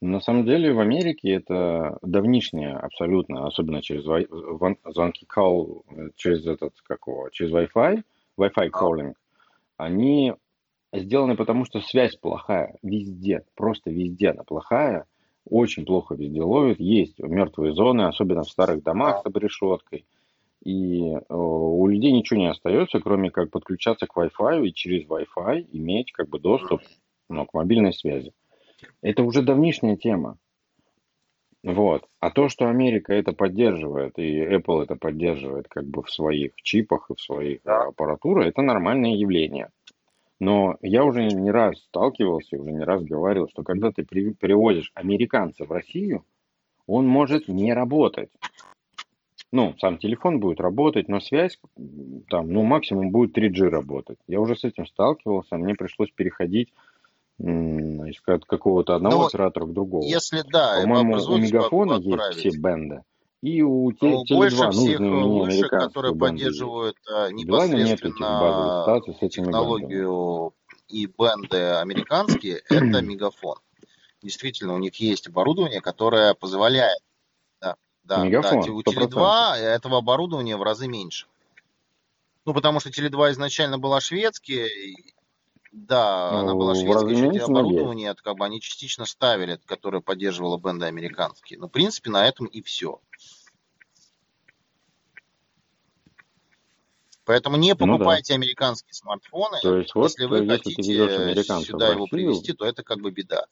Но 0.00 0.14
на 0.14 0.20
самом 0.20 0.44
деле 0.44 0.72
в 0.72 0.80
Америке 0.80 1.30
это 1.30 1.98
давнишнее 2.02 2.74
абсолютно, 2.74 3.46
особенно 3.46 3.80
через 3.80 4.02
звонки 4.02 5.26
call, 5.32 5.82
э, 5.90 6.10
через 6.16 6.46
этот, 6.46 6.74
какого, 6.82 7.30
через 7.30 7.52
Wi-Fi, 7.52 8.02
Wi-Fi 8.38 8.70
calling, 8.70 9.14
они 9.76 10.34
сделаны 10.92 11.36
потому, 11.36 11.64
что 11.64 11.80
связь 11.80 12.16
плохая 12.16 12.78
везде, 12.82 13.44
просто 13.54 13.90
везде 13.90 14.30
она 14.30 14.44
плохая, 14.44 15.06
очень 15.48 15.84
плохо 15.84 16.14
везде 16.14 16.42
ловит, 16.42 16.80
есть 16.80 17.18
мертвые 17.18 17.72
зоны, 17.72 18.02
особенно 18.02 18.42
в 18.42 18.50
старых 18.50 18.82
домах 18.82 19.22
с 19.22 19.26
обрешеткой– 19.26 20.06
и 20.64 21.12
э, 21.12 21.22
у 21.28 21.86
людей 21.86 22.12
ничего 22.12 22.40
не 22.40 22.50
остается, 22.50 23.00
кроме 23.00 23.30
как 23.30 23.50
подключаться 23.50 24.06
к 24.06 24.16
Wi-Fi 24.16 24.66
и 24.66 24.74
через 24.74 25.06
Wi-Fi 25.06 25.68
иметь 25.72 26.12
как 26.12 26.28
бы 26.28 26.40
доступ 26.40 26.82
ну, 27.28 27.46
к 27.46 27.54
мобильной 27.54 27.92
связи. 27.92 28.32
Это 29.00 29.22
уже 29.22 29.42
давнишняя 29.42 29.96
тема. 29.96 30.38
Вот. 31.68 32.08
А 32.20 32.30
то, 32.30 32.48
что 32.48 32.70
Америка 32.70 33.12
это 33.12 33.32
поддерживает, 33.32 34.18
и 34.18 34.40
Apple 34.40 34.84
это 34.84 34.96
поддерживает 34.96 35.68
как 35.68 35.84
бы 35.84 36.02
в 36.02 36.10
своих 36.10 36.54
чипах 36.62 37.10
и 37.10 37.14
в 37.14 37.20
своих 37.20 37.60
да. 37.62 37.88
аппаратурах, 37.88 38.46
это 38.46 38.62
нормальное 38.62 39.14
явление. 39.14 39.68
Но 40.40 40.78
я 40.80 41.04
уже 41.04 41.26
не 41.26 41.50
раз 41.50 41.78
сталкивался, 41.80 42.56
уже 42.56 42.72
не 42.72 42.84
раз 42.84 43.04
говорил, 43.04 43.48
что 43.50 43.64
когда 43.64 43.92
ты 43.92 44.02
переводишь 44.02 44.92
американца 44.94 45.66
в 45.66 45.70
Россию, 45.70 46.24
он 46.86 47.06
может 47.06 47.48
не 47.48 47.74
работать 47.74 48.30
ну, 49.50 49.74
сам 49.78 49.98
телефон 49.98 50.40
будет 50.40 50.60
работать, 50.60 51.08
но 51.08 51.20
связь 51.20 51.58
там, 52.28 52.52
ну, 52.52 52.64
максимум 52.64 53.10
будет 53.10 53.36
3G 53.36 53.68
работать. 53.68 54.18
Я 54.26 54.40
уже 54.40 54.56
с 54.56 54.64
этим 54.64 54.86
сталкивался, 54.86 55.56
мне 55.56 55.74
пришлось 55.74 56.10
переходить 56.10 56.72
из 57.38 58.20
какого-то 58.20 58.96
одного 58.96 59.22
но 59.22 59.26
оператора 59.26 59.66
к 59.66 59.72
другому. 59.72 60.02
Если 60.04 60.42
да, 60.42 60.80
по-моему, 60.80 61.14
у 61.14 61.36
Мегафона 61.38 62.00
есть 62.00 62.38
все 62.38 62.50
бенды. 62.58 63.02
И 63.40 63.62
у 63.62 63.92
те, 63.92 64.06
ну, 64.06 64.24
Теле2 64.24 64.66
нужны 64.66 64.98
мне 64.98 65.44
вышек, 65.44 65.70
которые 65.70 66.16
поддерживают 66.16 66.96
а, 67.08 67.30
непосредственно 67.30 69.00
нет 69.04 69.30
технологию 69.30 70.52
и 70.88 71.06
бенды 71.06 71.74
американские, 71.74 72.62
это 72.68 73.00
Мегафон. 73.00 73.58
Действительно, 74.22 74.74
у 74.74 74.78
них 74.78 74.96
есть 74.96 75.28
оборудование, 75.28 75.80
которое 75.80 76.34
позволяет 76.34 76.98
да, 78.08 78.24
Мегафон, 78.24 78.62
да, 78.62 78.72
у 78.72 78.80
Теле2 78.80 79.54
этого 79.56 79.98
оборудования 79.98 80.56
в 80.56 80.62
разы 80.62 80.88
меньше. 80.88 81.26
Ну, 82.46 82.54
потому 82.54 82.80
что 82.80 82.88
Теле2 82.88 83.32
изначально 83.32 83.78
была 83.78 84.00
шведские, 84.00 84.68
Да, 85.72 86.40
она 86.40 86.54
была 86.54 86.74
Ну, 86.74 86.80
шведская, 86.80 87.10
еще 87.10 87.34
есть. 87.34 87.48
оборудование, 87.48 88.10
это 88.10 88.22
как 88.22 88.36
бы 88.36 88.44
они 88.44 88.60
частично 88.60 89.04
ставили, 89.04 89.60
которое 89.66 90.00
поддерживало 90.00 90.58
бенды 90.58 90.86
американские. 90.86 91.58
Но, 91.58 91.68
в 91.68 91.70
принципе, 91.70 92.10
на 92.10 92.26
этом 92.26 92.46
и 92.46 92.62
все. 92.62 93.00
Поэтому 97.24 97.58
не 97.58 97.72
Ну 97.72 97.76
да. 97.76 97.86
покупайте 97.86 98.32
американские 98.32 98.94
смартфоны. 98.94 99.58
То 99.60 99.76
есть 99.76 99.94
вот, 99.94 100.04
Если 100.04 100.24
вы 100.24 100.38
если 100.38 100.56
ты 100.56 100.72
хотите 100.72 101.64
сюда 101.64 101.88
его 101.90 102.06
привезти, 102.06 102.54
то 102.54 102.64
это 102.64 102.82
как 102.82 103.00
бы 103.00 103.10
беда. 103.10 103.44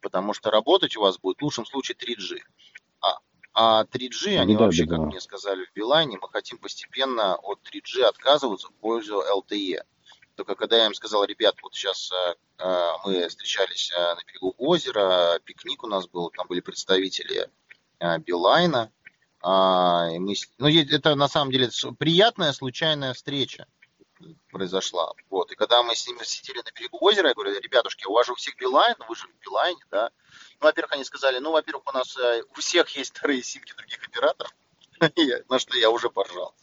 Потому 0.00 0.32
что 0.34 0.50
работать 0.50 0.96
у 0.96 1.02
вас 1.02 1.18
будет 1.18 1.38
в 1.38 1.42
лучшем 1.42 1.64
случае 1.64 1.96
3G. 1.96 2.38
А, 3.00 3.18
а 3.54 3.84
3G, 3.84 4.36
они 4.36 4.54
беда, 4.54 4.64
вообще, 4.64 4.82
беда. 4.82 4.96
как 4.96 5.06
мне 5.06 5.20
сказали 5.20 5.64
в 5.64 5.72
Билайне, 5.74 6.18
мы 6.20 6.28
хотим 6.28 6.58
постепенно 6.58 7.36
от 7.36 7.60
3G 7.62 8.02
отказываться 8.02 8.66
в 8.66 8.74
пользу 8.74 9.22
LTE. 9.22 9.78
Только 10.40 10.54
когда 10.54 10.78
я 10.78 10.86
им 10.86 10.94
сказал, 10.94 11.22
ребят, 11.24 11.56
вот 11.62 11.74
сейчас 11.74 12.10
э, 12.10 12.34
э, 12.60 12.92
мы 13.04 13.28
встречались 13.28 13.92
э, 13.94 14.14
на 14.14 14.20
берегу 14.26 14.54
озера, 14.56 15.38
пикник 15.44 15.84
у 15.84 15.86
нас 15.86 16.08
был, 16.08 16.30
там 16.30 16.46
были 16.48 16.60
представители 16.60 17.50
Билайна, 18.20 18.90
а, 19.42 20.08
и 20.10 20.18
мы, 20.18 20.32
ну, 20.56 20.68
это 20.68 21.14
на 21.14 21.28
самом 21.28 21.52
деле 21.52 21.68
приятная 21.98 22.54
случайная 22.54 23.12
встреча 23.12 23.66
произошла. 24.50 25.12
Вот. 25.28 25.52
И 25.52 25.56
когда 25.56 25.82
мы 25.82 25.94
с 25.94 26.06
ними 26.06 26.22
сидели 26.22 26.62
на 26.64 26.72
берегу 26.74 26.96
озера, 27.02 27.28
я 27.28 27.34
говорю, 27.34 27.60
ребятушки, 27.60 28.06
у 28.06 28.12
вас 28.12 28.24
же 28.24 28.32
у 28.32 28.36
всех 28.36 28.56
Билайн, 28.56 28.96
вы 29.06 29.14
же 29.14 29.26
в 29.26 29.44
Билайне, 29.44 29.84
да? 29.90 30.10
Ну, 30.60 30.68
во-первых, 30.68 30.92
они 30.92 31.04
сказали, 31.04 31.38
ну, 31.38 31.52
во-первых, 31.52 31.86
у 31.86 31.92
нас 31.92 32.16
у 32.16 32.60
всех 32.60 32.88
есть 32.96 33.10
вторые 33.14 33.42
симки 33.42 33.74
других 33.76 34.02
операторов, 34.08 34.54
на 35.50 35.58
что 35.58 35.76
я 35.76 35.90
уже 35.90 36.08
поржал. 36.08 36.54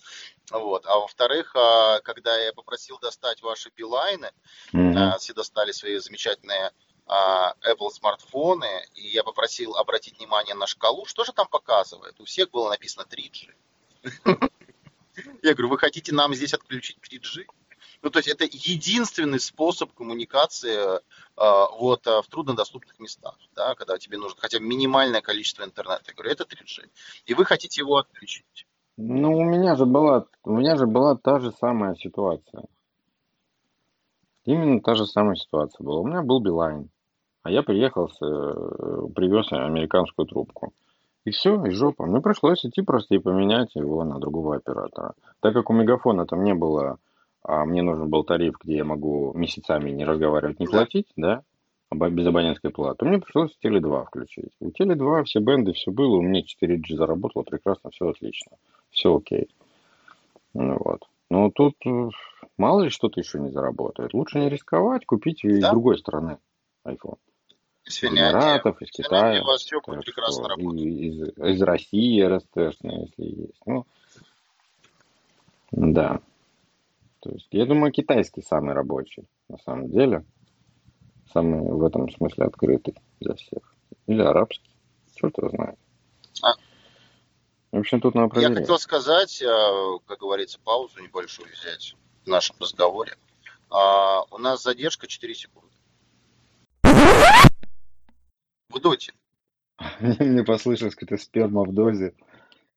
Вот. 0.52 0.86
А 0.86 0.98
во-вторых, 0.98 1.56
а, 1.56 2.00
когда 2.02 2.38
я 2.38 2.54
попросил 2.54 2.98
достать 3.00 3.42
ваши 3.42 3.70
Билайны, 3.76 4.32
а, 4.74 5.18
все 5.18 5.34
достали 5.34 5.72
свои 5.72 5.98
замечательные 5.98 6.72
а, 7.06 7.54
Apple 7.62 7.90
смартфоны, 7.90 8.86
и 8.96 9.08
я 9.08 9.24
попросил 9.24 9.76
обратить 9.76 10.18
внимание 10.18 10.56
на 10.56 10.68
шкалу, 10.68 11.06
что 11.06 11.26
же 11.26 11.34
там 11.34 11.48
показывает. 11.48 12.20
У 12.20 12.26
всех 12.26 12.50
было 12.52 12.70
написано 12.70 13.06
3G. 13.10 13.54
Я 15.42 15.54
говорю, 15.54 15.70
вы 15.70 15.78
хотите 15.78 16.14
нам 16.14 16.34
здесь 16.34 16.54
отключить 16.54 16.98
3G? 17.02 17.46
Ну, 18.04 18.12
то 18.12 18.20
есть 18.20 18.30
это 18.30 18.46
единственный 18.46 19.40
способ 19.40 19.92
коммуникации 19.94 21.02
вот 21.36 22.06
в 22.06 22.26
труднодоступных 22.30 23.00
местах, 23.00 23.36
да, 23.56 23.74
когда 23.74 23.98
тебе 23.98 24.20
нужно 24.20 24.40
хотя 24.40 24.60
бы 24.60 24.66
минимальное 24.66 25.22
количество 25.22 25.64
интернета. 25.64 26.04
Я 26.08 26.14
говорю, 26.14 26.32
это 26.32 26.44
3G. 26.44 26.90
И 27.26 27.34
вы 27.34 27.44
хотите 27.44 27.82
его 27.82 27.98
отключить. 27.98 28.68
Ну, 28.98 29.38
у 29.38 29.44
меня 29.44 29.76
же 29.76 29.86
была, 29.86 30.26
у 30.44 30.52
меня 30.58 30.76
же 30.76 30.88
была 30.88 31.16
та 31.16 31.40
же 31.40 31.52
самая 31.52 31.94
ситуация. 31.96 32.66
Именно 34.46 34.82
та 34.82 34.96
же 34.96 35.06
самая 35.06 35.36
ситуация 35.36 35.84
была. 35.86 36.00
У 36.00 36.08
меня 36.08 36.24
был 36.24 36.40
Билайн, 36.40 36.90
а 37.44 37.52
я 37.52 37.62
приехал, 37.62 38.10
с, 38.10 38.20
э, 38.22 39.08
привез 39.14 39.52
американскую 39.52 40.26
трубку. 40.26 40.74
И 41.26 41.32
все, 41.32 41.64
и 41.66 41.72
жопа. 41.72 42.06
Мне 42.06 42.22
пришлось 42.22 42.66
идти 42.66 42.82
просто 42.82 43.16
и 43.16 43.20
поменять 43.20 43.76
его 43.76 44.04
на 44.04 44.18
другого 44.18 44.56
оператора. 44.56 45.14
Так 45.42 45.54
как 45.54 45.70
у 45.70 45.74
Мегафона 45.74 46.26
там 46.26 46.44
не 46.44 46.56
было, 46.56 46.98
а 47.44 47.66
мне 47.66 47.84
нужен 47.84 48.10
был 48.10 48.24
тариф, 48.24 48.56
где 48.64 48.78
я 48.78 48.86
могу 48.86 49.34
месяцами 49.36 49.92
не 49.92 50.06
разговаривать, 50.06 50.60
не 50.60 50.66
платить, 50.68 51.08
да, 51.16 51.44
без 51.92 52.28
абонентской 52.28 52.72
платы, 52.72 53.06
мне 53.06 53.20
пришлось 53.20 53.56
Теле2 53.64 54.06
включить. 54.06 54.52
У 54.60 54.70
Теле2 54.70 55.24
все 55.24 55.40
бенды, 55.40 55.74
все 55.74 55.92
было, 55.92 56.18
у 56.18 56.22
меня 56.22 56.42
4G 56.42 56.96
заработало 56.96 57.44
прекрасно, 57.44 57.90
все 57.92 58.10
отлично, 58.10 58.58
все 58.98 59.16
окей. 59.16 59.48
Ну 60.54 60.78
вот. 60.84 61.04
Но 61.30 61.52
тут 61.52 61.76
э, 61.86 62.10
мало 62.58 62.82
ли 62.82 62.90
что-то 62.90 63.20
еще 63.20 63.40
не 63.40 63.50
заработает. 63.52 64.14
Лучше 64.14 64.40
не 64.40 64.50
рисковать, 64.50 65.06
купить 65.06 65.44
из 65.46 65.60
Да. 65.62 65.72
другой 65.72 65.98
страны 66.00 66.40
iPhone. 66.86 67.18
Из 67.86 68.02
Из. 68.04 68.10
Эмиратов, 68.10 68.82
из 68.82 68.90
Китая. 68.92 69.42
у 69.42 69.46
вас 69.46 69.62
все 69.62 69.80
будет 69.86 69.98
Так 69.98 70.06
прекрасно 70.06 70.44
что 70.46 70.50
работать. 70.50 70.82
и 70.82 71.08
из, 71.08 71.22
из 71.38 71.62
России 71.62 72.22
РСТшно, 72.22 72.92
если 73.02 73.24
есть. 73.44 73.62
Ну, 73.66 73.86
да. 75.72 76.20
То 77.20 77.30
есть, 77.32 77.48
я 77.52 77.66
думаю, 77.66 77.92
китайский 77.92 78.42
самый 78.42 78.74
рабочий, 78.74 79.28
на 79.50 79.58
самом 79.60 79.90
деле. 79.90 80.24
Самый 81.34 81.62
в 81.72 81.84
этом 81.84 82.10
смысле 82.10 82.46
открытый 82.46 82.96
для 83.20 83.36
всех. 83.36 83.76
Или 84.08 84.22
арабский. 84.22 84.72
Черт 85.14 85.38
его 85.38 85.50
знает. 85.50 85.78
В 87.78 87.82
общем, 87.82 88.02
тут 88.02 88.16
надо 88.16 88.26
Я 88.40 88.48
проверять. 88.48 88.58
хотел 88.58 88.80
сказать, 88.80 89.40
э, 89.40 90.00
как 90.08 90.18
говорится, 90.18 90.60
паузу 90.60 91.00
небольшую 91.00 91.48
взять 91.54 91.96
в 92.26 92.28
нашем 92.28 92.56
разговоре. 92.60 93.16
А, 93.70 94.24
У 94.32 94.40
нас 94.40 94.64
задержка 94.64 95.06
4 95.06 95.36
секунды. 95.36 95.72
В 96.82 98.80
доте. 98.80 99.14
Мне 100.00 100.44
послышалось 100.44 100.96
какая-то 100.96 101.24
сперма 101.24 101.66
в 101.66 101.72
дозе. 101.72 102.16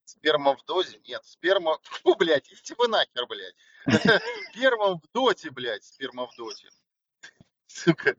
Сперма 0.05 0.55
в 0.55 0.63
дозе? 0.67 1.01
Нет, 1.09 1.23
сперма... 1.25 1.79
Фу, 1.83 2.15
блядь, 2.17 2.53
идите 2.53 2.75
вы 2.77 2.87
нахер, 2.89 3.27
блядь. 3.27 3.57
Сперма 4.53 4.97
в 4.99 5.03
доте, 5.15 5.51
блядь, 5.51 5.83
сперма 5.83 6.27
в 6.27 6.37
доте. 6.37 6.69
Сука, 7.69 8.17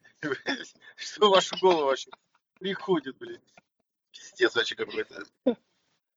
что 0.95 1.27
в 1.27 1.29
вашу 1.29 1.55
голову 1.61 1.85
вообще 1.85 2.09
приходит, 2.57 3.19
блядь? 3.19 3.39
Пиздец 4.09 4.55
вообще 4.55 4.73
какой-то. 4.73 5.23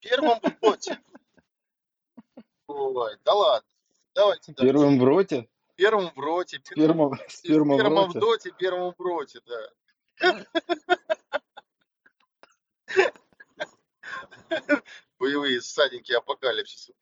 Сперма 0.04 0.38
в 0.42 0.60
доте. 0.60 0.98
Ой, 2.66 3.16
да 3.24 3.32
ладно. 3.34 3.68
Давайте 4.14 4.52
дальше. 4.52 4.72
Первым 4.72 4.98
в 4.98 5.04
роте? 5.04 5.48
Первым 5.76 6.10
в 6.14 6.18
роте. 6.18 6.60
Сперма 6.64 7.08
в 7.10 7.30
Сперма 7.30 7.76
в 7.76 7.80
роте? 7.80 8.20
доте, 8.20 8.50
первым 8.58 8.94
в 8.96 9.00
роте, 9.00 9.40
да. 9.46 10.44
Боевые 15.18 15.60
всадники 15.60 16.12
апокалипсиса. 16.12 16.92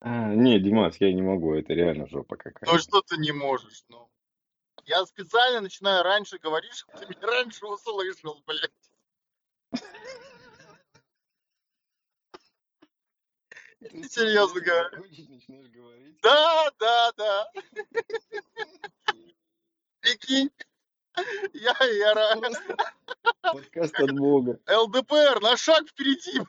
А, 0.00 0.32
не, 0.34 0.60
Димас, 0.60 0.96
я 1.00 1.12
не 1.12 1.22
могу, 1.22 1.54
это 1.54 1.72
реально 1.74 2.06
жопа 2.08 2.36
Ну 2.36 2.42
какая-то. 2.42 2.78
что 2.78 3.02
ты 3.02 3.16
не 3.18 3.32
можешь, 3.32 3.84
ну. 3.88 4.08
Я 4.84 5.04
специально 5.06 5.60
начинаю 5.60 6.02
раньше 6.04 6.38
говорить, 6.38 6.72
чтобы 6.72 6.98
ты 6.98 7.06
меня 7.06 7.26
раньше 7.26 7.66
услышал, 7.66 8.40
блядь. 8.46 8.70
Серьезно 13.80 14.60
говорю. 14.60 15.02
начинаешь 15.02 15.68
говорить. 15.70 16.18
Да, 16.22 16.70
да, 16.78 17.12
да. 17.16 17.52
Прикинь. 20.00 20.50
Я, 21.52 21.76
я, 21.84 22.14
ра- 22.14 22.84
Подкаст 23.42 23.94
от 23.98 24.12
Бога. 24.12 24.58
ЛДПР 24.68 25.40
на 25.40 25.56
шаг 25.56 25.88
впереди. 25.88 26.40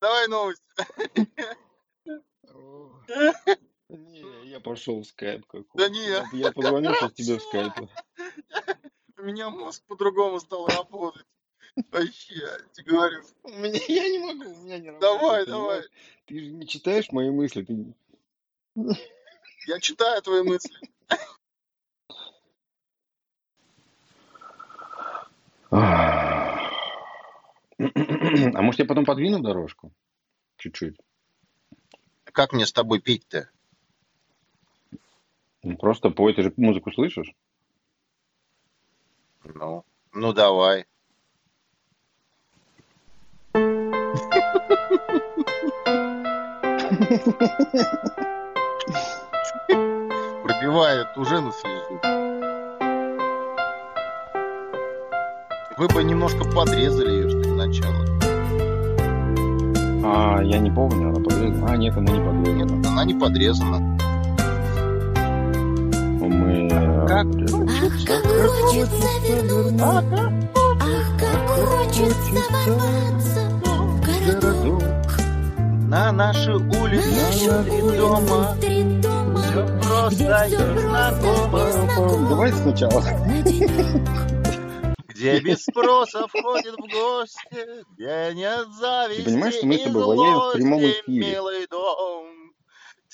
Давай 0.00 0.28
новость. 0.28 0.62
В 4.86 5.04
скайп 5.04 5.46
какой. 5.46 5.64
Да 5.74 5.88
не. 5.88 6.06
Я, 6.06 6.28
я 6.32 6.52
позвоню 6.52 6.94
сейчас 6.94 7.12
тебе 7.12 7.38
в 7.38 7.42
скайпе. 7.42 7.88
У 9.18 9.22
меня 9.22 9.50
мозг 9.50 9.82
по-другому 9.86 10.38
стал 10.40 10.66
работать. 10.68 11.26
Вообще, 11.90 12.34
я 12.34 12.58
тебе 12.72 12.92
говорю. 12.92 13.22
У 13.42 13.50
меня, 13.50 13.80
я 13.88 14.08
не 14.08 14.18
могу, 14.18 14.50
у 14.50 14.64
меня 14.64 14.78
не 14.78 14.90
работает. 14.90 15.00
Давай, 15.00 15.44
понимаешь? 15.44 15.46
давай. 15.46 15.82
Ты 16.26 16.38
же 16.40 16.50
не 16.52 16.66
читаешь 16.66 17.10
мои 17.10 17.30
мысли. 17.30 17.64
Ты... 17.64 17.94
Я 19.66 19.80
читаю 19.80 20.22
твои 20.22 20.42
мысли. 20.42 20.74
А 28.54 28.62
может 28.62 28.78
я 28.78 28.86
потом 28.86 29.04
подвину 29.04 29.40
дорожку? 29.40 29.92
Чуть-чуть. 30.56 30.98
Как 32.24 32.52
мне 32.52 32.64
с 32.66 32.72
тобой 32.72 33.00
пить-то? 33.00 33.50
Просто 35.86 36.10
пой, 36.10 36.34
ты 36.34 36.42
же 36.42 36.52
музыку 36.56 36.90
слышишь? 36.90 37.32
Ну, 39.44 39.84
ну 40.12 40.32
давай. 40.32 40.84
Пробивает 50.42 51.16
уже 51.16 51.40
на 51.40 51.52
слезу. 51.52 52.00
Вы 55.76 55.86
бы 55.86 56.02
немножко 56.02 56.42
подрезали 56.50 57.12
ее, 57.12 57.28
что 57.30 57.42
ли, 57.42 57.52
начало. 57.52 58.04
А, 60.04 60.42
я 60.42 60.58
не 60.58 60.72
помню, 60.72 61.10
она 61.10 61.20
подрезана. 61.20 61.70
А, 61.70 61.76
нет, 61.76 61.96
она 61.96 62.10
не 62.10 62.18
подрезана. 62.18 62.74
Нет, 62.74 62.86
она 62.86 63.04
не 63.04 63.14
подрезана. 63.14 64.15
Мы... 66.28 66.68
э, 66.68 67.06
Как 67.06 67.26
Ах, 67.26 67.94
как 68.06 68.24
хочется 68.26 69.08
вернуться, 69.22 70.32
ах, 70.80 71.06
как 71.18 71.40
хочется 71.48 72.40
ворваться 72.50 73.42
в 73.64 74.00
городок. 74.00 74.82
на 75.88 76.12
наши 76.12 76.52
улицы 76.54 77.62
три 77.64 77.96
дома, 77.96 78.56
три 78.60 78.82
дома, 79.00 79.42
все 79.42 79.62
где 79.64 79.74
просто 79.82 80.46
все 80.46 80.46
и 80.46 80.78
знакомо. 80.80 82.28
Давай 82.28 82.52
сначала. 82.52 83.02
Где 85.08 85.40
без 85.40 85.64
спроса 85.64 86.26
входит 86.28 86.74
в 86.74 86.92
гости, 86.92 87.84
где 87.94 88.32
нет 88.34 88.66
зависти 88.78 89.24
понимаешь, 89.24 89.54
что 89.54 89.66
мы 89.66 89.74
с 89.74 89.80
и 89.80 89.84
тобой 89.84 90.04
воняем 90.04 90.38
в 90.38 90.52
прямом 90.52 90.80
злости, 90.80 91.00
эфире? 91.06 91.30
милый 91.32 91.66
дом. 91.70 92.26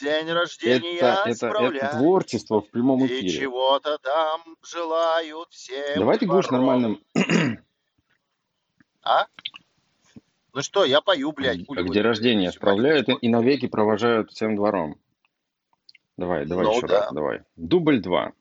День 0.02 0.32
рождения 0.32 0.96
Это, 0.96 1.22
это, 1.26 1.34
справляй, 1.34 1.76
это 1.76 1.96
творчество 1.96 2.60
в 2.60 2.68
прямом 2.68 3.04
и 3.04 3.06
эфире. 3.06 3.28
чего-то 3.28 3.98
там 3.98 4.56
желают 4.62 5.48
всем 5.50 5.98
Давай 5.98 6.18
ты 6.18 6.26
будешь 6.26 6.50
нормальным... 6.50 7.00
А? 9.04 9.26
Ну 10.54 10.62
что, 10.62 10.84
я 10.84 11.00
пою, 11.00 11.32
блядь. 11.32 11.66
Как 11.66 11.90
день 11.90 12.02
рождения 12.02 12.52
справляют 12.52 13.08
и, 13.08 13.12
и 13.12 13.28
навеки 13.28 13.66
провожают 13.68 14.30
всем 14.30 14.56
двором. 14.56 14.96
Давай, 16.16 16.46
давай 16.46 16.66
Ну 16.66 16.76
еще 16.76 16.86
да. 16.86 17.00
раз, 17.00 17.12
давай. 17.12 17.42
Дубль 17.56 18.00
два. 18.00 18.32